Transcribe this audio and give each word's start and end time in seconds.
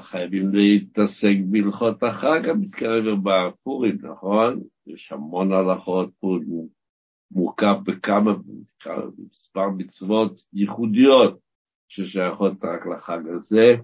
חייבים 0.00 0.54
להתעסק 0.54 1.36
בהלכות 1.50 2.02
החג 2.02 2.48
המתקרב 2.48 3.18
בפורים, 3.22 3.98
נכון? 4.02 4.62
יש 4.86 5.12
המון 5.12 5.52
הלכות, 5.52 6.10
פורים 6.20 6.68
מורכב 7.30 7.74
בכמה, 7.84 8.32
מספר 9.18 9.70
מצוות 9.70 10.42
ייחודיות 10.52 11.38
ששייכות 11.88 12.64
רק 12.64 12.86
לחג 12.86 13.20
הזה, 13.28 13.76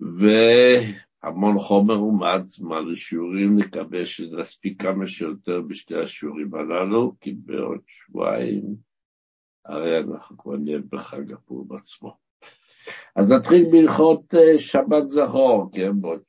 והמון 0.00 1.58
חומר 1.58 2.02
ומעט 2.02 2.46
זמן 2.46 2.88
לשיעורים, 2.88 3.58
נקווה 3.58 4.06
שנספיק 4.06 4.82
כמה 4.82 5.06
שיותר 5.06 5.60
בשתי 5.60 5.96
השיעורים 5.96 6.54
הללו, 6.54 7.14
כי 7.20 7.32
בעוד 7.32 7.80
שבועיים 7.86 8.76
הרי 9.64 9.98
אנחנו 9.98 10.38
כבר 10.38 10.56
נהיה 10.56 10.78
בחג 10.90 11.32
הפורים 11.32 11.72
עצמו. 11.72 12.21
אז 13.16 13.28
נתחיל 13.28 13.64
בהלכות 13.72 14.34
אה, 14.34 14.58
שבת 14.58 15.10
זכור, 15.10 15.70
כן, 15.72 16.00
בעוד, 16.00 16.20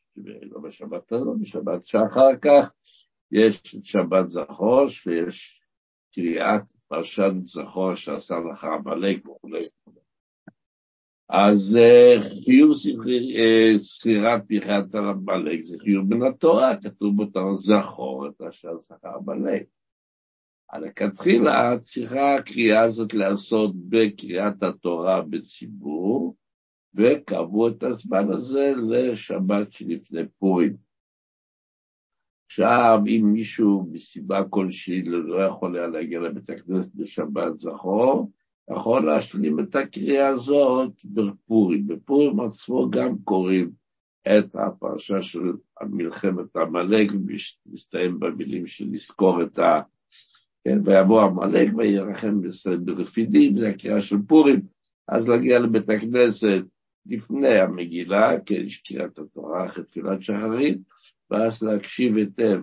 לא 0.41 0.59
בשבת 0.59 1.11
הזאת, 1.11 1.39
בשבת 1.39 1.87
שאחר 1.87 2.37
כך 2.41 2.71
יש 3.31 3.75
את 3.75 3.85
שבת 3.85 4.29
זכור, 4.29 4.89
שיש 4.89 5.63
קריאת 6.15 6.63
פרשת 6.87 7.31
זכור 7.43 7.95
שעשה 7.95 8.35
לך 8.51 8.63
עמלק 8.63 9.27
וכו'. 9.27 9.49
אז 11.29 11.77
אה, 11.81 12.15
חיוב 12.45 12.73
סחירת 13.77 14.41
אה, 14.41 14.45
פריחת 14.47 14.95
עמלק 14.95 15.61
זה 15.61 15.77
חיוב 15.79 16.13
מן 16.13 16.27
התורה, 16.27 16.75
כתוב 16.83 17.23
בתור 17.23 17.55
זכור 17.55 18.27
את 18.27 18.41
אשר 18.41 18.69
עשה 18.75 18.95
עמלק. 19.15 19.63
לכתחילה 20.81 21.79
צריכה 21.79 22.35
הקריאה 22.35 22.81
הזאת 22.81 23.13
להיעשות 23.13 23.75
בקריאת 23.89 24.63
התורה 24.63 25.21
בציבור, 25.21 26.35
וקבעו 26.95 27.67
את 27.67 27.83
הזמן 27.83 28.29
הזה 28.29 28.73
לשבת 28.77 29.71
שלפני 29.71 30.21
פורים. 30.39 30.75
עכשיו, 32.45 32.99
אם 33.07 33.29
מישהו 33.33 33.87
מסיבה 33.91 34.43
כלשהי 34.49 35.03
לא 35.03 35.41
יכול 35.41 35.77
היה 35.77 35.87
להגיע 35.87 36.19
לבית 36.19 36.49
הכנסת 36.49 36.95
בשבת 36.95 37.59
זכור, 37.59 38.31
יכול 38.71 39.05
להשלים 39.05 39.59
את 39.59 39.75
הקריאה 39.75 40.27
הזאת 40.27 40.91
בפורים. 41.05 41.87
בפורים 41.87 42.39
עצמו 42.39 42.89
גם 42.89 43.17
קוראים 43.23 43.71
את 44.27 44.55
הפרשה 44.55 45.21
של 45.21 45.53
מלחמת 45.81 46.55
עמלק, 46.55 47.11
ומסתיים 47.11 48.19
במילים 48.19 48.67
של 48.67 48.85
לזכור 48.91 49.43
את 49.43 49.59
ה... 49.59 49.81
כן, 50.63 50.79
ויבוא 50.85 51.21
עמלק 51.21 51.69
וירחם 51.77 52.41
ברפידים, 52.85 53.57
זה 53.57 53.69
הקריאה 53.69 54.01
של 54.01 54.17
פורים, 54.27 54.61
אז 55.07 55.27
להגיע 55.27 55.59
לבית 55.59 55.89
הכנסת 55.89 56.63
לפני 57.05 57.59
המגילה, 57.59 58.39
כן, 58.45 58.63
קריאת 58.85 59.19
התורה 59.19 59.65
אחרי 59.65 59.83
תפילת 59.83 60.21
שחרית, 60.21 60.77
ואז 61.29 61.63
להקשיב 61.63 62.17
היטב 62.17 62.59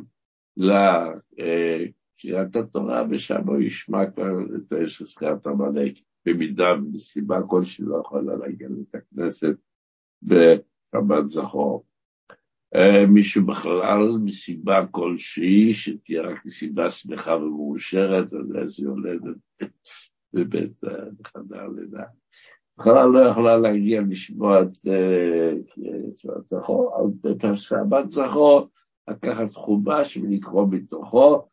לקריאת 0.57 2.57
התורה, 2.57 3.05
ושם 3.11 3.47
הוא 3.47 3.61
ישמע 3.61 4.11
כבר 4.11 4.39
את 4.57 4.73
האש 4.73 5.03
זכירת 5.03 5.47
עמלק, 5.47 5.93
במידה 6.27 6.75
ומסיבה 6.75 7.43
כלשהי 7.47 7.85
לא 7.85 7.97
יכולה 7.97 8.37
להגיע 8.37 8.69
לבית 8.69 8.95
הכנסת 8.95 9.57
ברמת 10.23 11.29
זכור. 11.29 11.87
אה, 12.75 13.07
מישהו 13.07 13.47
בכלל 13.47 14.19
מסיבה 14.25 14.87
כלשהי, 14.91 15.75
שתהיה 15.75 16.23
רק 16.23 16.47
מסיבה 16.47 16.91
שמחה 16.91 17.37
ומאושרת, 17.37 18.33
אז 18.33 18.81
יולדת 18.81 19.37
בבית 20.33 20.81
חדר 21.27 21.69
לידה. 21.69 22.05
בכלל 22.81 23.09
לא 23.09 23.21
יכולה 23.21 23.57
להגיע 23.57 24.01
לשמוע 24.09 24.63
את 24.63 24.69
זכור, 26.51 26.97
אז 27.01 27.11
בשבת 27.23 28.11
זכור 28.11 28.69
לקחת 29.11 29.55
חומש 29.55 30.17
ולקרוא 30.17 30.67
מתוכו 30.71 31.49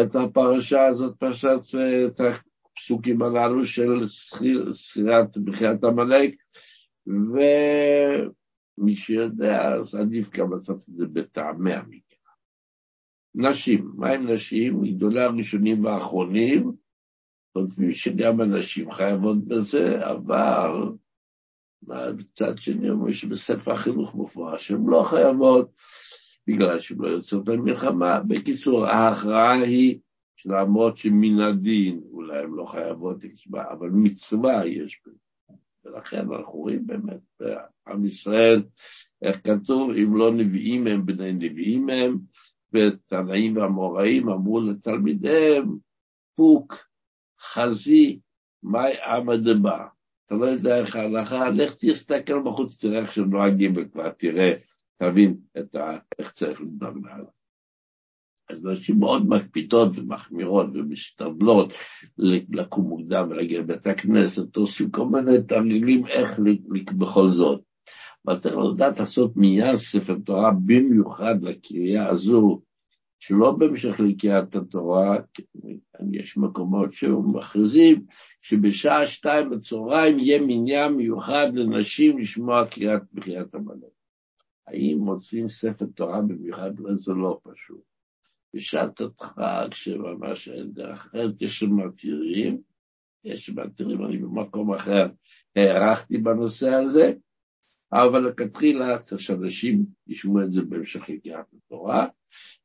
את 0.00 0.14
הפרשה 0.14 0.86
הזאת, 0.86 1.16
פרשת, 1.18 1.60
את 2.06 2.20
הפסוקים 2.20 3.22
הללו 3.22 3.66
של 3.66 4.08
שכירת 4.72 5.38
בחיית 5.38 5.84
עמלק, 5.84 6.34
ומי 7.06 8.94
שיודע, 8.94 9.74
אז 9.74 9.94
עדיף 9.94 10.30
גם 10.30 10.52
לעשות 10.52 10.76
את 10.76 10.94
זה 10.94 11.06
בטעמי 11.12 11.74
המקרא. 11.74 12.32
נשים, 13.34 13.90
מה 13.96 14.10
עם 14.10 14.30
נשים? 14.30 14.84
גדולי 14.84 15.22
הראשונים 15.22 15.84
והאחרונים, 15.84 16.72
חושבים 17.52 17.92
שגם 17.92 18.40
הנשים 18.40 18.90
חייבות 18.90 19.44
בזה, 19.44 20.10
אבל 20.10 20.70
מצד 21.82 22.58
שני 22.58 22.90
אומרים 22.90 23.14
שבספר 23.14 23.72
החינוך 23.72 24.14
מופרש 24.14 24.68
שהן 24.68 24.86
לא 24.86 25.02
חייבות, 25.10 25.70
בגלל 26.46 26.80
שהן 26.80 26.98
לא 27.00 27.08
יוצאות 27.08 27.44
במלחמה. 27.44 28.20
בקיצור, 28.20 28.86
ההכרעה 28.86 29.60
היא 29.60 29.98
שלמרות 30.36 30.96
שמן 30.96 31.40
הדין 31.40 32.00
אולי 32.10 32.38
הן 32.38 32.50
לא 32.50 32.64
חייבות 32.64 33.24
אבל 33.70 33.88
מצווה 33.88 34.66
יש 34.66 35.00
בזה. 35.06 35.16
ולכן 35.84 36.32
אנחנו 36.32 36.52
רואים 36.52 36.86
באמת 36.86 37.20
בעם 37.40 38.04
ישראל, 38.04 38.62
איך 39.22 39.36
כתוב, 39.44 39.90
אם 39.90 40.16
לא 40.16 40.32
נביאים 40.32 40.86
הם 40.86 41.06
בני 41.06 41.32
נביאים 41.32 41.88
הם, 41.88 42.18
ותנאים 42.72 43.56
והמוראים 43.56 44.28
אמרו 44.28 44.60
לתלמידיהם, 44.60 45.76
פוק, 46.34 46.87
חזי, 47.40 48.18
מאי 48.62 48.92
עמד 49.06 49.62
בה. 49.62 49.86
אתה 50.26 50.34
לא 50.34 50.46
יודע 50.46 50.78
איך 50.78 50.96
ההלכה, 50.96 51.50
לך 51.50 51.74
תסתכל 51.78 52.42
בחוץ, 52.42 52.76
תראה 52.76 53.00
איך 53.00 53.12
שנוהגים 53.12 53.72
וכבר 53.76 54.10
תראה, 54.10 54.52
תבין 54.98 55.36
את 55.58 55.74
ה... 55.74 55.98
איך 56.18 56.32
צריך 56.32 56.60
לדבר 56.60 57.10
עליו. 57.12 57.26
אז 58.50 58.64
נשים 58.64 58.98
מאוד 58.98 59.28
מקפידות 59.28 59.88
ומחמירות 59.94 60.66
ומשתדלות 60.74 61.72
לקום 62.48 62.88
מוקדם 62.88 63.26
ולהגיע 63.30 63.60
לבית 63.60 63.86
הכנסת, 63.86 64.56
עושים 64.56 64.90
כל 64.90 65.06
מיני 65.06 65.42
תרגילים 65.42 66.06
איך 66.06 66.40
בכל 66.98 67.28
זאת. 67.28 67.60
אבל 68.26 68.38
צריך 68.38 68.56
לדעת 68.56 69.00
לעשות 69.00 69.36
מיד 69.36 69.74
ספר 69.74 70.16
תורה 70.24 70.50
במיוחד 70.66 71.42
לקריאה 71.42 72.08
הזו, 72.08 72.60
שלא 73.18 73.52
בהמשך 73.52 74.00
לקריאת 74.00 74.56
התורה, 74.56 75.16
יש 76.12 76.36
מקומות 76.36 76.92
שמכריזים 76.92 78.06
שבשעה 78.42 79.06
שתיים 79.06 79.50
בצהריים 79.50 80.18
יהיה 80.18 80.40
מניין 80.40 80.92
מיוחד 80.92 81.46
לנשים 81.54 82.18
לשמוע 82.18 82.66
קריאת 82.66 83.02
בחיית 83.12 83.54
המלך. 83.54 83.98
האם 84.66 84.98
מוצאים 84.98 85.48
ספר 85.48 85.86
תורה 85.94 86.20
במיוחד? 86.20 86.70
זה 86.94 87.12
לא 87.12 87.40
פשוט. 87.42 87.82
בשעת 88.54 89.00
הדחק 89.00 89.74
שממש 89.74 90.48
אין 90.48 90.72
דרך 90.72 91.06
אחרת, 91.06 91.42
יש 91.42 91.58
שמתירים, 91.58 92.60
יש 93.24 93.46
שמתירים, 93.46 94.04
אני 94.04 94.18
במקום 94.18 94.74
אחר 94.74 95.06
הערכתי 95.56 96.18
בנושא 96.18 96.68
הזה, 96.68 97.12
אבל 97.92 98.28
לכתחילה 98.28 98.98
צריך 98.98 99.20
שאנשים 99.20 99.84
ישמעו 100.06 100.42
את 100.42 100.52
זה 100.52 100.62
בהמשך 100.62 101.08
לקריאת 101.08 101.46
התורה, 101.52 102.06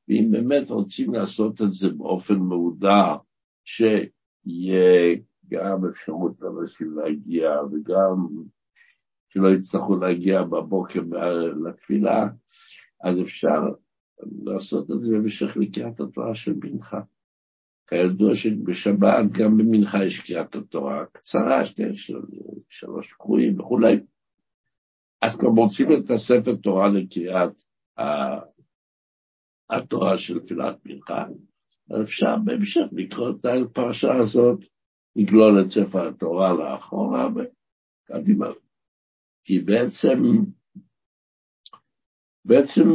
ואם 0.07 0.27
באמת 0.31 0.69
רוצים 0.69 1.13
לעשות 1.13 1.61
את 1.61 1.73
זה 1.73 1.89
באופן 1.89 2.35
מודע, 2.35 3.15
שיהיה 3.65 5.15
גם 5.47 5.85
אפשרות 5.85 6.41
לאנשים 6.41 6.97
להגיע 6.97 7.51
וגם 7.71 8.27
שלא 9.29 9.47
יצטרכו 9.47 9.95
להגיע 9.95 10.43
בבוקר 10.43 11.01
לתפילה, 11.65 12.27
אז 13.03 13.21
אפשר 13.21 13.61
לעשות 14.45 14.91
את 14.91 15.01
זה 15.01 15.15
במשך 15.15 15.57
לקריאת 15.57 15.99
התורה 15.99 16.35
של 16.35 16.53
מנחה. 16.63 17.01
כידוע 17.87 18.35
שבשבת 18.35 19.31
גם 19.31 19.57
במנחה 19.57 20.05
יש 20.05 20.19
קריאת 20.19 20.55
התורה 20.55 21.05
קצרה, 21.11 21.65
של 21.65 22.21
שלוש 22.69 23.13
קרואים 23.13 23.59
וכולי. 23.59 23.99
אז 25.21 25.37
כבר 25.37 25.49
מוצאים 25.49 25.87
את 25.93 26.09
הספר 26.09 26.55
תורה 26.55 26.87
לקריאת 26.87 27.51
התורה 29.75 30.17
של 30.17 30.39
תפילת 30.39 30.77
מנחה, 30.85 31.25
אפשר 32.01 32.35
בהמשך 32.45 32.85
לקרוא 32.91 33.29
את 33.29 33.45
הפרשה 33.45 34.13
הזאת, 34.15 34.59
לגלול 35.15 35.61
את 35.61 35.69
ספר 35.69 36.07
התורה 36.07 36.53
לאחורה 36.53 37.27
וקדימה. 37.27 38.47
כי 39.43 39.59
בעצם, 39.59 40.19
בעצם 42.45 42.89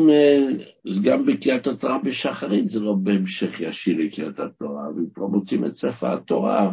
זה 0.86 1.00
גם 1.04 1.26
בקריאת 1.26 1.66
התורה 1.66 1.98
בשחרית, 2.04 2.69
זה 2.69 2.80
לא 2.80 2.94
בהמשך 3.02 3.60
ישיר 3.60 3.96
לקריאת 3.98 4.40
התורה, 4.40 4.82
כבר 5.14 5.26
מוצאים 5.26 5.64
את 5.64 5.76
ספר 5.76 6.12
התורה, 6.12 6.72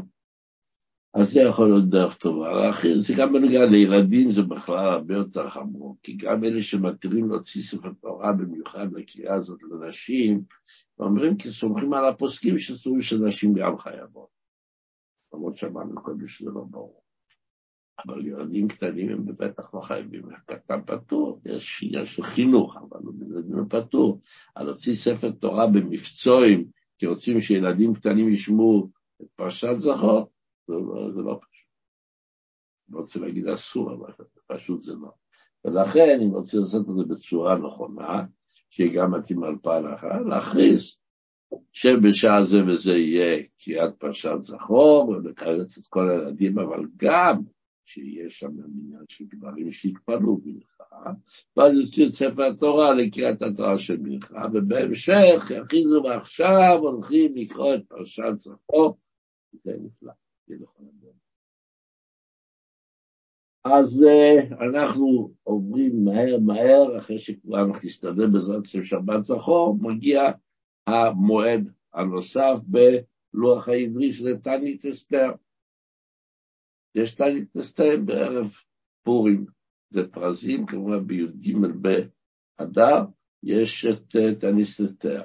אז 1.16 1.32
זה 1.32 1.42
יכול 1.42 1.70
להיות 1.70 1.90
דרך 1.90 2.18
טובה. 2.18 2.72
זה 2.98 3.14
גם 3.18 3.34
בנוגע 3.34 3.66
לילדים, 3.66 4.32
זה 4.32 4.42
בכלל 4.42 4.90
הרבה 4.90 5.16
יותר 5.16 5.50
חמור, 5.50 5.98
כי 6.04 6.14
גם 6.14 6.44
אלה 6.44 6.62
שמתירים 6.62 7.30
להוציא 7.30 7.62
ספר 7.62 7.92
תורה, 8.02 8.34
במיוחד 8.34 8.88
לקריאה 8.94 9.36
הזאת 9.36 9.60
לנשים, 9.64 10.44
ואומרים 11.00 11.38
כי 11.38 11.52
סומכים 11.52 11.94
על 11.94 12.08
הפוסקים 12.10 12.60
שסבורים 12.60 13.02
שנשים 13.02 13.54
גם 13.54 13.78
חייבות. 13.78 14.28
למרות 15.34 15.58
שאמרנו 15.58 16.02
קודם 16.02 16.28
שזה 16.28 16.50
לא 16.50 16.62
ברור. 16.70 17.02
אבל 18.08 18.28
ילדים 18.28 18.68
קטנים 18.68 19.10
הם 19.10 19.26
בטח 19.26 19.74
לא 19.74 19.80
חייבים, 19.80 20.24
הקטן 20.34 20.82
פטור, 20.86 21.42
יש 21.46 21.84
עניין 21.84 22.06
של 22.06 22.24
חינוך, 22.24 22.78
אבל 22.78 23.00
ילדים 23.22 23.70
פטור. 23.70 24.22
על 24.56 24.66
להוציא 24.66 24.94
ספר 24.94 25.32
תורה 25.32 25.68
במבצועים, 25.68 26.66
כי 26.98 27.06
רוצים 27.06 27.42
שילדים 27.42 27.94
קטנים 27.94 28.30
ישמעו 28.30 28.90
את 29.22 29.28
פרשת 29.36 29.76
זכור, 29.78 30.35
זה 30.68 30.74
לא, 30.74 31.12
זה 31.12 31.22
לא 31.22 31.40
פשוט. 31.42 31.66
לא 32.90 33.00
רוצה 33.00 33.20
להגיד 33.20 33.48
אסור, 33.48 33.94
אבל 33.94 34.14
פשוט 34.48 34.84
זה 34.84 34.94
לא. 34.94 35.12
ולכן, 35.66 36.20
אם 36.24 36.30
רוצים 36.30 36.60
לעשות 36.60 36.90
את 36.90 36.96
זה 36.96 37.04
בצורה 37.14 37.58
נכונה, 37.58 38.26
שיהיה 38.70 38.94
גם 38.94 39.12
מתאים 39.12 39.44
על 39.44 39.56
פעל 39.62 39.94
אחר, 39.94 40.22
להכריז 40.22 40.98
שבשעה 41.74 42.44
זה 42.44 42.58
וזה 42.68 42.92
יהיה 42.92 43.44
קריאת 43.64 43.96
פרשת 44.00 44.38
זכור, 44.44 45.10
ולקרץ 45.10 45.78
את 45.78 45.88
כל 45.88 46.10
הילדים, 46.10 46.60
אבל 46.60 46.86
גם 46.98 47.42
שיש 47.86 48.40
שם 48.40 48.48
עניין 48.48 49.04
של 49.10 49.26
גברים 49.26 49.72
שהתפללו 49.72 50.40
מנחה, 50.46 51.12
ואז 51.58 51.74
יוצאו 51.74 52.04
את 52.06 52.10
ספר 52.10 52.44
התורה 52.44 52.94
לקריאת 52.94 53.42
התורה 53.42 53.78
של 53.78 53.98
מנחה, 53.98 54.42
ובהמשך 54.54 55.52
יכריזו 55.52 56.04
ועכשיו 56.04 56.78
הולכים 56.82 57.36
לקרוא 57.36 57.76
את 57.76 57.82
פרשת 57.88 58.34
זכור, 58.40 58.98
זה 59.64 59.72
נפלא. 59.82 60.25
אז 63.66 64.04
uh, 64.04 64.54
אנחנו 64.54 65.34
עוברים 65.44 66.06
מהר 66.06 66.40
מהר, 66.46 66.98
אחרי 67.00 67.20
שכבר 67.20 67.62
אנחנו 67.62 67.88
נסתדר 67.88 68.28
בעזרת 68.34 68.66
השם 68.66 68.84
שבת 68.84 69.26
זכור, 69.26 69.78
מגיע 69.82 70.22
המועד 70.88 71.74
הנוסף 71.94 72.60
בלוח 72.68 73.70
העברי 73.70 74.12
של 74.14 74.38
תענית 74.38 74.86
אסתר. 74.86 75.32
יש 76.96 77.16
תענית 77.16 77.58
אסתר 77.58 77.98
בערב 78.06 78.54
פורים, 79.04 79.46
זה 79.90 80.08
פרזים, 80.12 80.66
כמובן 80.66 81.08
בי"ג 81.08 81.58
באדר, 82.60 83.06
יש 83.44 83.86
את 83.86 84.16
אה, 84.16 84.36
תענית 84.36 84.68
אסתר. 84.68 85.22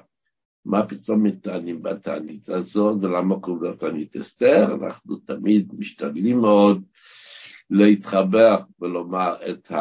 מה 0.70 0.86
פתאום 0.86 1.22
מתענים 1.22 1.82
בתענית 1.82 2.48
הזאת, 2.48 2.98
ולמה 3.00 3.40
קוראים 3.40 3.62
לה 3.62 3.76
תענית 3.76 4.16
אסתר? 4.16 4.74
אנחנו 4.74 5.16
תמיד 5.16 5.72
משתדלים 5.78 6.38
מאוד 6.38 6.84
להתחבר 7.70 8.56
ולומר 8.80 9.34
את 9.50 9.72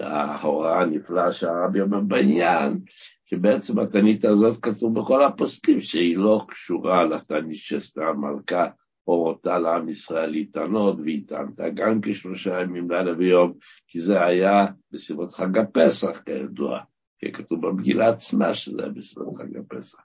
ההוראה 0.00 0.80
הנפלאה 0.80 1.32
שהרבי 1.32 1.80
אומר 1.80 2.00
בעניין, 2.00 2.78
שבעצם 3.24 3.78
התענית 3.78 4.24
הזאת 4.24 4.58
כתוב 4.62 4.98
בכל 4.98 5.24
הפוסקים 5.24 5.80
שהיא 5.80 6.16
לא 6.16 6.44
קשורה 6.48 7.04
לתענית 7.04 7.56
שאסתר 7.56 8.04
המלכה 8.04 8.66
הורתה 9.04 9.58
לעם 9.58 9.88
ישראל 9.88 10.30
להתענות, 10.30 11.00
והיא 11.00 11.22
טענתה 11.28 11.68
גם 11.68 12.00
כשלושה 12.02 12.62
ימים 12.62 12.90
לילה 12.90 13.12
ויום, 13.18 13.52
כי 13.88 14.00
זה 14.00 14.24
היה 14.24 14.66
בסביבות 14.92 15.34
חג 15.34 15.58
הפסח 15.58 16.20
כידוע, 16.26 16.80
כתוב 17.32 17.66
במגילה 17.66 18.08
עצמה 18.08 18.54
שזה 18.54 18.82
היה 18.82 18.92
בסביבות 18.92 19.36
חג 19.36 19.56
הפסח. 19.56 19.98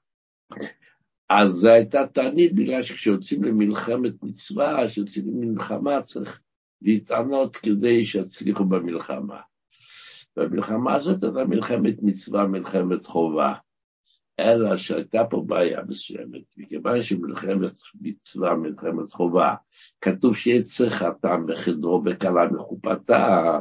אז 1.29 1.51
זו 1.51 1.69
הייתה 1.69 2.07
תענית 2.07 2.55
בגלל 2.55 2.81
שכשיוצאים 2.81 3.43
למלחמת 3.43 4.23
מצווה, 4.23 4.87
כשיוצאים 4.87 5.41
למלחמה 5.41 6.01
צריך 6.01 6.41
להתענות 6.81 7.55
כדי 7.55 8.05
שיצליחו 8.05 8.65
במלחמה. 8.65 9.41
והמלחמה 10.37 10.95
הזאת 10.95 11.23
הייתה 11.23 11.45
מלחמת 11.45 11.95
מצווה, 12.01 12.47
מלחמת 12.47 13.05
חובה. 13.05 13.53
אלא 14.39 14.77
שהייתה 14.77 15.23
פה 15.29 15.43
בעיה 15.47 15.79
מסוימת, 15.87 16.41
מכיוון 16.57 17.01
שמלחמת 17.01 17.71
מצווה, 18.01 18.55
מלחמת 18.55 19.13
חובה, 19.13 19.55
כתוב 20.01 20.35
שיש 20.35 20.65
צריכתם 20.67 21.45
בחדרו 21.47 22.01
וכלה 22.05 22.51
מחופתה, 22.51 23.59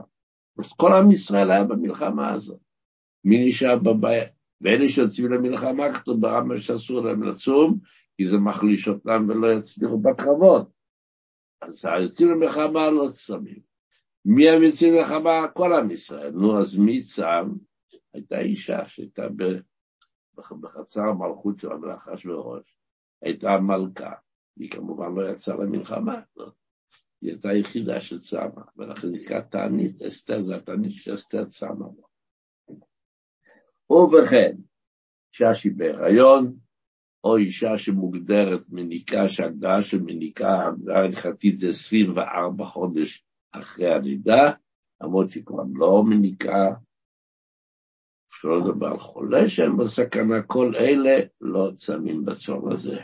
אז 0.59 0.73
כל 0.77 0.93
עם 0.93 1.11
ישראל 1.11 1.51
היה 1.51 1.65
במלחמה 1.65 2.33
הזאת. 2.33 2.72
מי 3.25 3.49
נשאר 3.49 3.79
בבעיה? 3.79 4.25
ואלה 4.61 4.89
שיוצאים 4.89 5.33
למלחמה, 5.33 5.93
כתוב 5.93 6.21
ברמב"ם 6.21 6.61
שאסור 6.61 7.01
להם 7.01 7.23
לצום, 7.23 7.79
כי 8.17 8.27
זה 8.27 8.39
מחליש 8.39 8.89
אותם 8.89 9.27
ולא 9.29 9.53
יצליחו 9.53 9.99
בקרבות. 9.99 10.69
אז 11.61 11.85
היוצאים 11.85 12.31
למלחמה 12.31 12.91
לא 12.91 13.09
צמים. 13.09 13.61
מי 14.25 14.51
הם 14.51 14.63
יוצאים 14.63 14.95
למלחמה? 14.95 15.49
כל 15.55 15.73
עם 15.73 15.91
ישראל. 15.91 16.31
נו, 16.31 16.61
אז 16.61 16.79
מי 16.79 17.03
צם? 17.03 17.53
הייתה 18.15 18.39
אישה 18.39 18.89
שהייתה 18.89 19.27
בחצר 20.61 21.03
המלכות 21.03 21.59
של 21.59 21.73
המלך 21.73 22.09
אשוורוש, 22.09 22.77
הייתה 23.23 23.59
מלכה. 23.61 24.13
היא 24.57 24.71
כמובן 24.71 25.15
לא 25.15 25.31
יצאה 25.31 25.57
למלחמה 25.57 26.21
הזאת. 26.37 26.55
היא 27.21 27.31
הייתה 27.31 27.49
היחידה 27.49 28.01
שצמה, 28.01 28.63
ולכן 28.77 29.09
נקרא 29.09 29.41
תענית, 29.41 30.03
אסתר 30.03 30.43
זה 30.43 30.57
התענית 30.57 30.93
שאסתר 30.93 31.45
צמה 31.45 31.89
בו. 31.89 32.12
ובכן, 33.93 34.57
אישה 35.33 35.55
שהיא 35.55 35.73
בהיריון, 35.77 36.57
או 37.25 37.37
אישה 37.37 37.79
שמוגדרת 37.79 38.63
מניקה, 38.69 39.29
שהגדרה 39.29 39.83
של 39.83 40.03
מניקה, 40.03 40.49
ההגדרה 40.49 40.99
ההלכתית 40.99 41.57
זה 41.57 41.69
24 41.69 42.65
חודש 42.65 43.25
אחרי 43.53 43.93
הלידה, 43.93 44.53
למרות 45.03 45.31
שהיא 45.31 45.45
כבר 45.45 45.63
לא 45.75 46.03
מניקה, 46.05 46.75
שלא 48.33 48.61
לדבר 48.61 48.87
על 48.87 48.99
חולה 48.99 49.49
שהם 49.49 49.77
בסכנה, 49.77 50.43
כל 50.43 50.77
אלה 50.77 51.25
לא 51.41 51.71
צמים 51.77 52.25
בצום 52.25 52.73
הזה. 52.73 52.97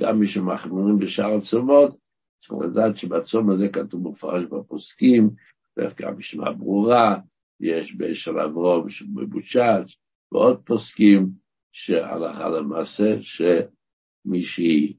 גם 0.00 0.18
מי 0.20 0.26
שמחמירים 0.26 0.98
בשאר 0.98 1.36
הצומות, 1.36 1.96
צריכים 2.38 2.62
לדעת 2.62 2.96
שבצום 2.96 3.50
הזה 3.50 3.68
כתוב 3.68 4.08
מפרש 4.08 4.44
בפוסקים, 4.44 5.30
וגם 5.76 6.18
משנה 6.18 6.52
ברורה, 6.52 7.16
יש 7.60 7.96
בשל 7.96 8.38
אברום 8.38 8.88
שבבוצ'אץ', 8.88 9.94
ועוד 10.32 10.60
פוסקים 10.64 11.30
שהלכה 11.72 12.48
למעשה 12.48 13.16
שמישהי 13.20 14.96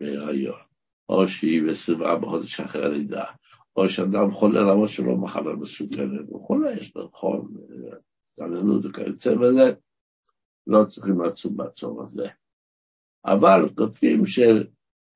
בהיריון, 0.00 0.60
או 1.08 1.28
שהיא 1.28 1.62
ב-24 1.62 2.26
חודש 2.26 2.60
אחרי 2.60 2.84
הלידה, 2.84 3.24
או 3.76 3.88
שאדם 3.88 4.30
חולה 4.30 4.60
למרות 4.60 4.88
שלא 4.88 5.16
מחלה 5.16 5.56
מסוכנת, 5.56 6.26
חולה, 6.46 6.72
יש 6.72 6.96
לו 6.96 7.10
חום, 7.12 7.48
הסתננות 8.24 8.84
וכיוצא 8.84 9.34
בזה, 9.34 9.74
לא 10.66 10.84
צריכים 10.84 11.20
לצום 11.20 11.56
בצום 11.56 12.00
הזה. 12.00 12.28
אבל 13.24 13.68
כותבים 13.74 14.26
ש... 14.26 14.38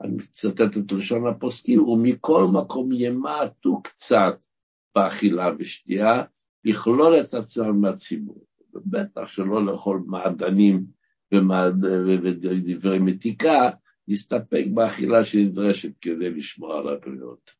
אני 0.02 0.16
מצטט 0.16 0.76
את 0.78 0.92
לשון 0.92 1.26
הפוסקים, 1.26 1.82
ומכל 1.82 2.44
מקום 2.52 2.92
ימעטו 2.92 3.82
קצת 3.82 4.46
באכילה 4.94 5.50
ושתייה, 5.58 6.22
לכלול 6.64 7.20
את 7.20 7.34
עצמם 7.34 7.80
מהציבור. 7.80 8.44
ובטח 8.74 9.24
שלא 9.24 9.66
לאכול 9.66 10.02
מעדנים 10.06 10.84
ודברי 11.32 12.98
מתיקה, 12.98 13.70
להסתפק 14.08 14.64
באכילה 14.74 15.24
שנדרשת 15.24 15.92
כדי 16.00 16.30
לשמור 16.30 16.72
על 16.72 16.88
הבריאות. 16.88 17.50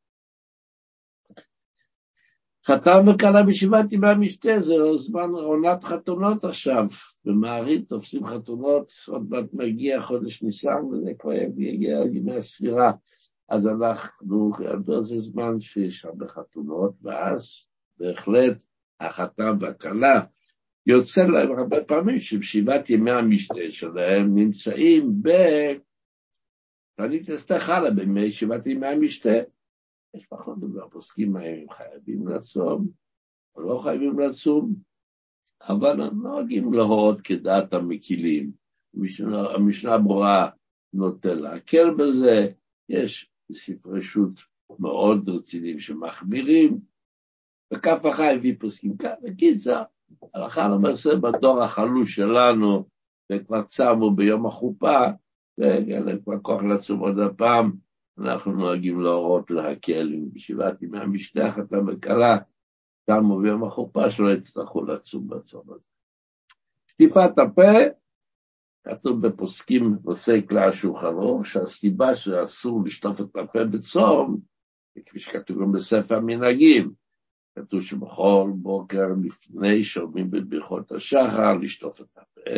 חתם 2.66 3.08
וכלה 3.08 3.42
בישיבת 3.42 3.92
ימי 3.92 4.08
המשתה, 4.08 4.60
זה 4.60 4.74
זמן 4.96 5.30
עונת 5.30 5.84
חתונות 5.84 6.44
עכשיו. 6.44 6.84
במעריד 7.24 7.84
תופסים 7.88 8.26
חתונות, 8.26 8.92
עוד 9.08 9.30
מעט 9.30 9.44
מגיע 9.52 10.00
חודש 10.00 10.42
ניסן, 10.42 10.84
וזה 10.84 11.10
כבר 11.18 11.32
יגיע 11.32 11.98
ימי 12.12 12.36
הספירה. 12.36 12.92
אז 13.48 13.66
אנחנו, 13.66 14.50
זה 15.00 15.20
זמן 15.20 15.60
שיש 15.60 16.04
הרבה 16.04 16.28
חתונות, 16.28 16.94
ואז 17.02 17.66
בהחלט 17.98 18.58
החתם 19.00 19.56
והכלה 19.60 20.20
יוצא 20.86 21.20
להם 21.20 21.58
הרבה 21.58 21.84
פעמים 21.84 22.18
שבשבעת 22.18 22.90
ימי 22.90 23.10
המשתה 23.10 23.70
שלהם 23.70 24.34
נמצאים 24.34 25.22
ב... 25.22 25.28
תענית 26.96 27.30
אסתר 27.30 27.58
חלה 27.58 27.90
בימי 27.90 28.30
שבעת 28.30 28.66
ימי 28.66 28.86
המשתה. 28.86 29.28
יש 30.14 30.26
פחות 30.26 30.60
דבר, 30.60 30.88
פוסקים 30.88 31.32
מה 31.32 31.40
הם 31.40 31.70
חייבים 31.70 32.28
לצום, 32.28 32.88
או 33.54 33.62
לא 33.62 33.80
חייבים 33.84 34.20
לצום, 34.20 34.74
אבל 35.68 36.10
נוהגים 36.10 36.72
להורות 36.72 37.20
כדעת 37.20 37.72
המקילים. 37.72 38.52
המשנה, 38.94 39.50
המשנה 39.54 39.98
ברורה 39.98 40.50
נוטה 40.92 41.34
להקל 41.34 41.94
בזה, 41.98 42.52
יש 42.88 43.30
ספרי 43.52 44.02
שו"ת 44.02 44.40
מאוד 44.78 45.28
רציניים 45.28 45.80
שמחמירים, 45.80 46.80
וכף 47.74 48.04
החי 48.04 48.34
הביא 48.36 48.54
פוסקים 48.60 48.96
כאן, 48.96 49.14
בקיצר, 49.22 49.82
הלכה 50.34 50.68
למעשה 50.68 51.10
בדור 51.16 51.62
החלוש 51.62 52.14
שלנו, 52.14 52.88
וכבר 53.32 53.62
צמו 53.62 54.10
ביום 54.10 54.46
החופה, 54.46 55.00
ואין 55.58 56.20
כבר 56.24 56.38
כוח 56.42 56.62
לצום 56.62 57.00
עוד 57.00 57.18
הפעם, 57.18 57.72
אנחנו 58.18 58.52
נוהגים 58.52 59.00
להורות 59.00 59.50
להקל 59.50 60.12
עם 60.12 60.28
ישיבת 60.34 60.82
ימי 60.82 60.98
המשטח, 60.98 61.58
אתה 61.58 61.76
וכלה, 61.86 62.38
צמו 63.06 63.38
ביום 63.38 63.64
החופה, 63.64 64.10
שלא 64.10 64.28
יצטרכו 64.28 64.84
לצום 64.84 65.28
בצום 65.28 65.62
הזה. 65.70 65.84
שטיפת 66.90 67.38
הפה, 67.38 67.72
כתוב 68.84 69.26
בפוסקים 69.26 69.96
נושאי 70.04 70.46
כלי 70.48 70.64
השולחן 70.64 71.14
אור, 71.14 71.44
שהסיבה 71.44 72.14
שאסור 72.14 72.82
לשטוף 72.84 73.20
את 73.20 73.36
הפה 73.36 73.64
בצום, 73.64 74.40
כפי 75.06 75.18
שכתוב 75.18 75.60
גם 75.62 75.72
בספר 75.72 76.16
המנהגים, 76.16 76.92
כתוב 77.60 77.80
שבכל 77.80 78.50
בוקר 78.54 79.06
לפני 79.24 79.84
שאומרים 79.84 80.30
בברכות 80.30 80.92
השחר, 80.92 81.54
לשטוף 81.62 82.00
את 82.00 82.18
הפה, 82.18 82.50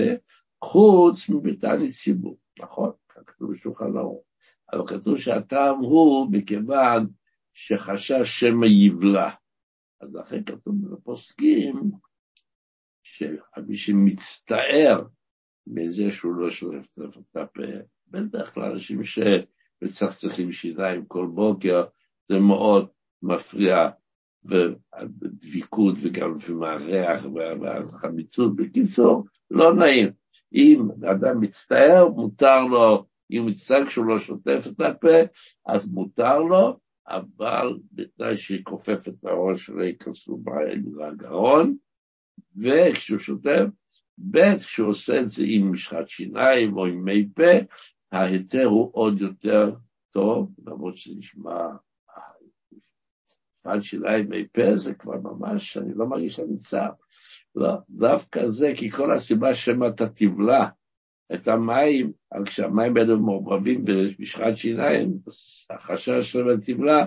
חוץ 0.64 1.28
מביתני 1.28 1.92
ציבור, 1.92 2.38
נכון? 2.58 2.90
כתוב 3.08 3.52
בשולחן 3.52 3.96
ערוך. 3.96 4.24
אבל 4.72 4.86
כתוב 4.86 5.18
שהטעם 5.18 5.78
הוא 5.78 6.28
מכיוון 6.32 7.06
שחשש 7.52 8.40
שמא 8.40 8.66
יבלע. 8.66 9.30
אז 10.00 10.14
לכן 10.14 10.44
כתוב 10.44 10.74
בפוסקים 10.90 11.90
שמי 13.02 13.76
שמצטער 13.76 15.04
מזה 15.66 16.10
שהוא 16.10 16.34
לא 16.34 16.50
שולף 16.50 16.86
את 16.98 17.36
הפה, 17.36 17.62
בדרך 18.08 18.54
כלל 18.54 18.70
אנשים 18.70 19.00
שמצחצחים 19.04 20.52
שיניים 20.52 21.06
כל 21.06 21.26
בוקר, 21.34 21.84
זה 22.28 22.38
מאוד 22.38 22.88
מפריע, 23.22 23.76
ודביקות 24.44 25.94
וגם 26.02 26.36
לפעמים 26.36 26.62
הריח 26.62 27.24
והחמיצות. 27.60 28.56
בקיצור, 28.56 29.24
לא 29.50 29.74
נעים. 29.74 30.08
אם 30.54 30.88
אדם 31.10 31.40
מצטער, 31.40 32.08
מותר 32.08 32.64
לו, 32.64 33.04
אם 33.30 33.46
מצטער 33.46 33.86
כשהוא 33.86 34.06
לא 34.06 34.18
שוטף 34.18 34.64
את 34.66 34.80
הפה, 34.80 35.18
אז 35.66 35.92
מותר 35.92 36.38
לו, 36.38 36.78
אבל 37.08 37.78
בתנאי 37.92 38.36
שיכופף 38.36 39.08
את 39.08 39.24
הראש 39.24 39.68
ולא 39.68 40.36
בעין 40.42 40.84
לגרון, 40.98 41.76
וכשהוא 42.56 43.18
שוטף, 43.18 43.64
ב' 44.18 44.56
כשהוא 44.56 44.88
עושה 44.88 45.20
את 45.20 45.28
זה 45.28 45.44
עם 45.46 45.72
משחת 45.72 46.08
שיניים 46.08 46.76
או 46.76 46.86
עם 46.86 47.04
מי 47.04 47.28
פה, 47.34 47.52
ההיתר 48.12 48.64
הוא 48.64 48.90
עוד 48.92 49.20
יותר 49.20 49.74
טוב, 50.10 50.50
למרות 50.66 50.96
שזה 50.96 51.14
נשמע... 51.18 51.66
משחת 53.66 53.82
שיניים 53.82 54.28
פה 54.52 54.76
זה 54.76 54.94
כבר 54.94 55.16
ממש, 55.22 55.76
אני 55.76 55.94
לא 55.94 56.06
מרגיש 56.06 56.36
שאני 56.36 56.56
צער. 56.56 56.90
לא, 57.54 57.72
דווקא 57.90 58.48
זה, 58.48 58.72
כי 58.76 58.90
כל 58.90 59.12
הסיבה 59.12 59.54
שמא 59.54 59.86
אתה 59.88 60.08
תבלע 60.08 60.66
את 61.34 61.48
המים, 61.48 62.12
אבל 62.32 62.44
כשהמים 62.44 62.96
האלה 62.96 63.16
מעורבבים 63.16 63.84
במשחת 63.84 64.56
שיניים, 64.56 65.18
החשש 65.70 66.32
של 66.32 66.50
התבלע 66.50 67.04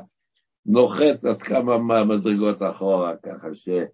נוחת 0.65 1.25
עד 1.29 1.41
כמה 1.41 2.03
מדרגות 2.03 2.57
אחורה, 2.62 3.17
ככה 3.17 3.55
שזה 3.55 3.85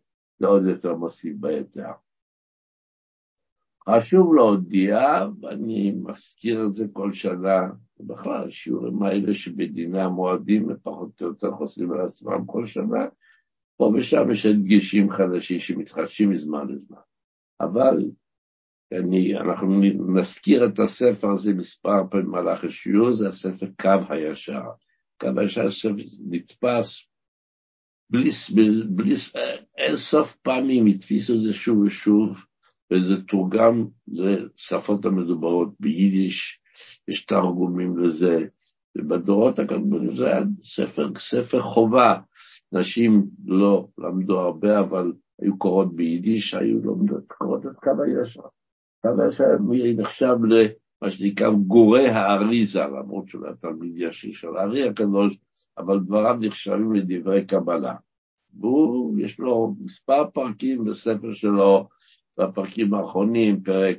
עוד 0.48 0.66
יותר 0.66 0.96
מוסיף 0.96 1.34
ביתר. 1.40 1.92
חשוב 3.90 4.36
להודיע, 4.36 5.00
ואני 5.42 5.92
מזכיר 5.92 6.66
את 6.66 6.76
זה 6.76 6.86
כל 6.94 7.12
שנה, 7.12 7.70
בכלל, 8.00 8.48
השיעורים 8.48 9.04
האלה 9.04 9.34
שבדיני 9.34 10.02
המועדים 10.02 10.70
פחות 10.84 11.22
או 11.22 11.28
יותר 11.28 11.52
חוזרים 11.52 11.92
על 11.92 12.02
עצמם 12.02 12.46
כל 12.46 12.66
שנה, 12.66 13.06
פה 13.78 13.92
ושם 13.96 14.32
יש 14.32 14.46
הדגשים 14.46 15.12
חדשים 15.12 15.60
שמתחדשים 15.60 16.30
מזמן 16.30 16.68
לזמן. 16.68 16.98
אבל 17.62 17.98
אני, 18.92 19.38
אנחנו 19.38 19.82
נזכיר 20.16 20.66
את 20.66 20.80
הספר 20.80 21.32
הזה 21.32 21.54
מספר 21.54 22.08
פעמים 22.12 22.26
במהלך 22.26 22.64
השיעור, 22.64 23.14
זה 23.14 23.30
הספר 23.30 23.66
קו 23.82 24.14
הישר. 24.14 24.64
קו 25.22 25.28
הישר 25.38 25.90
נתפס 26.30 27.08
בלי, 28.10 28.30
בלי 28.90 29.14
אין 29.78 29.98
סוף 29.98 30.36
פעמים, 30.36 30.86
התפיסו 30.86 31.34
את 31.34 31.40
זה 31.40 31.54
שוב 31.54 31.80
ושוב, 31.80 32.46
וזה 32.92 33.22
תורגם 33.22 33.86
לשפות 34.08 35.06
המדוברות 35.06 35.70
ביידיש, 35.80 36.60
יש 37.08 37.26
תרגומים 37.26 37.98
לזה, 37.98 38.46
ובדורות 38.98 39.60
הקודמים 39.60 40.16
זה 40.16 40.28
היה 40.28 40.44
ספר, 40.64 41.10
ספר 41.18 41.62
חובה. 41.62 42.20
נשים 42.72 43.26
לא 43.46 43.88
למדו 43.98 44.40
הרבה, 44.40 44.80
אבל 44.80 45.14
היו 45.42 45.58
קוראות 45.58 45.96
ביידיש, 45.96 46.54
היו 46.54 46.80
לומדות, 46.84 47.24
קוראות 47.28 47.66
את 47.66 47.76
קו 47.76 47.92
הישר. 48.04 48.42
קו 49.02 49.22
הישר 49.22 49.44
נחשב 49.98 50.36
למה 50.44 51.12
שנקרא 51.12 51.50
גורי 51.50 52.10
האריזה, 52.10 52.84
למרות 52.84 53.28
שהוא 53.28 53.46
היה 53.46 53.56
תלמיד 53.56 53.94
ישיר 53.96 54.34
של 54.34 54.58
הארי 54.58 54.90
הקדוש, 54.90 55.38
אבל 55.78 56.00
דבריו 56.00 56.38
נחשבים 56.42 56.94
לדברי 56.94 57.46
קבלה. 57.46 57.96
והוא, 58.60 59.20
יש 59.20 59.40
לו 59.40 59.76
מספר 59.80 60.30
פרקים 60.34 60.84
בספר 60.84 61.34
שלו, 61.34 61.88
בפרקים 62.42 62.94
האחרונים, 62.94 63.64
פרק 63.64 63.98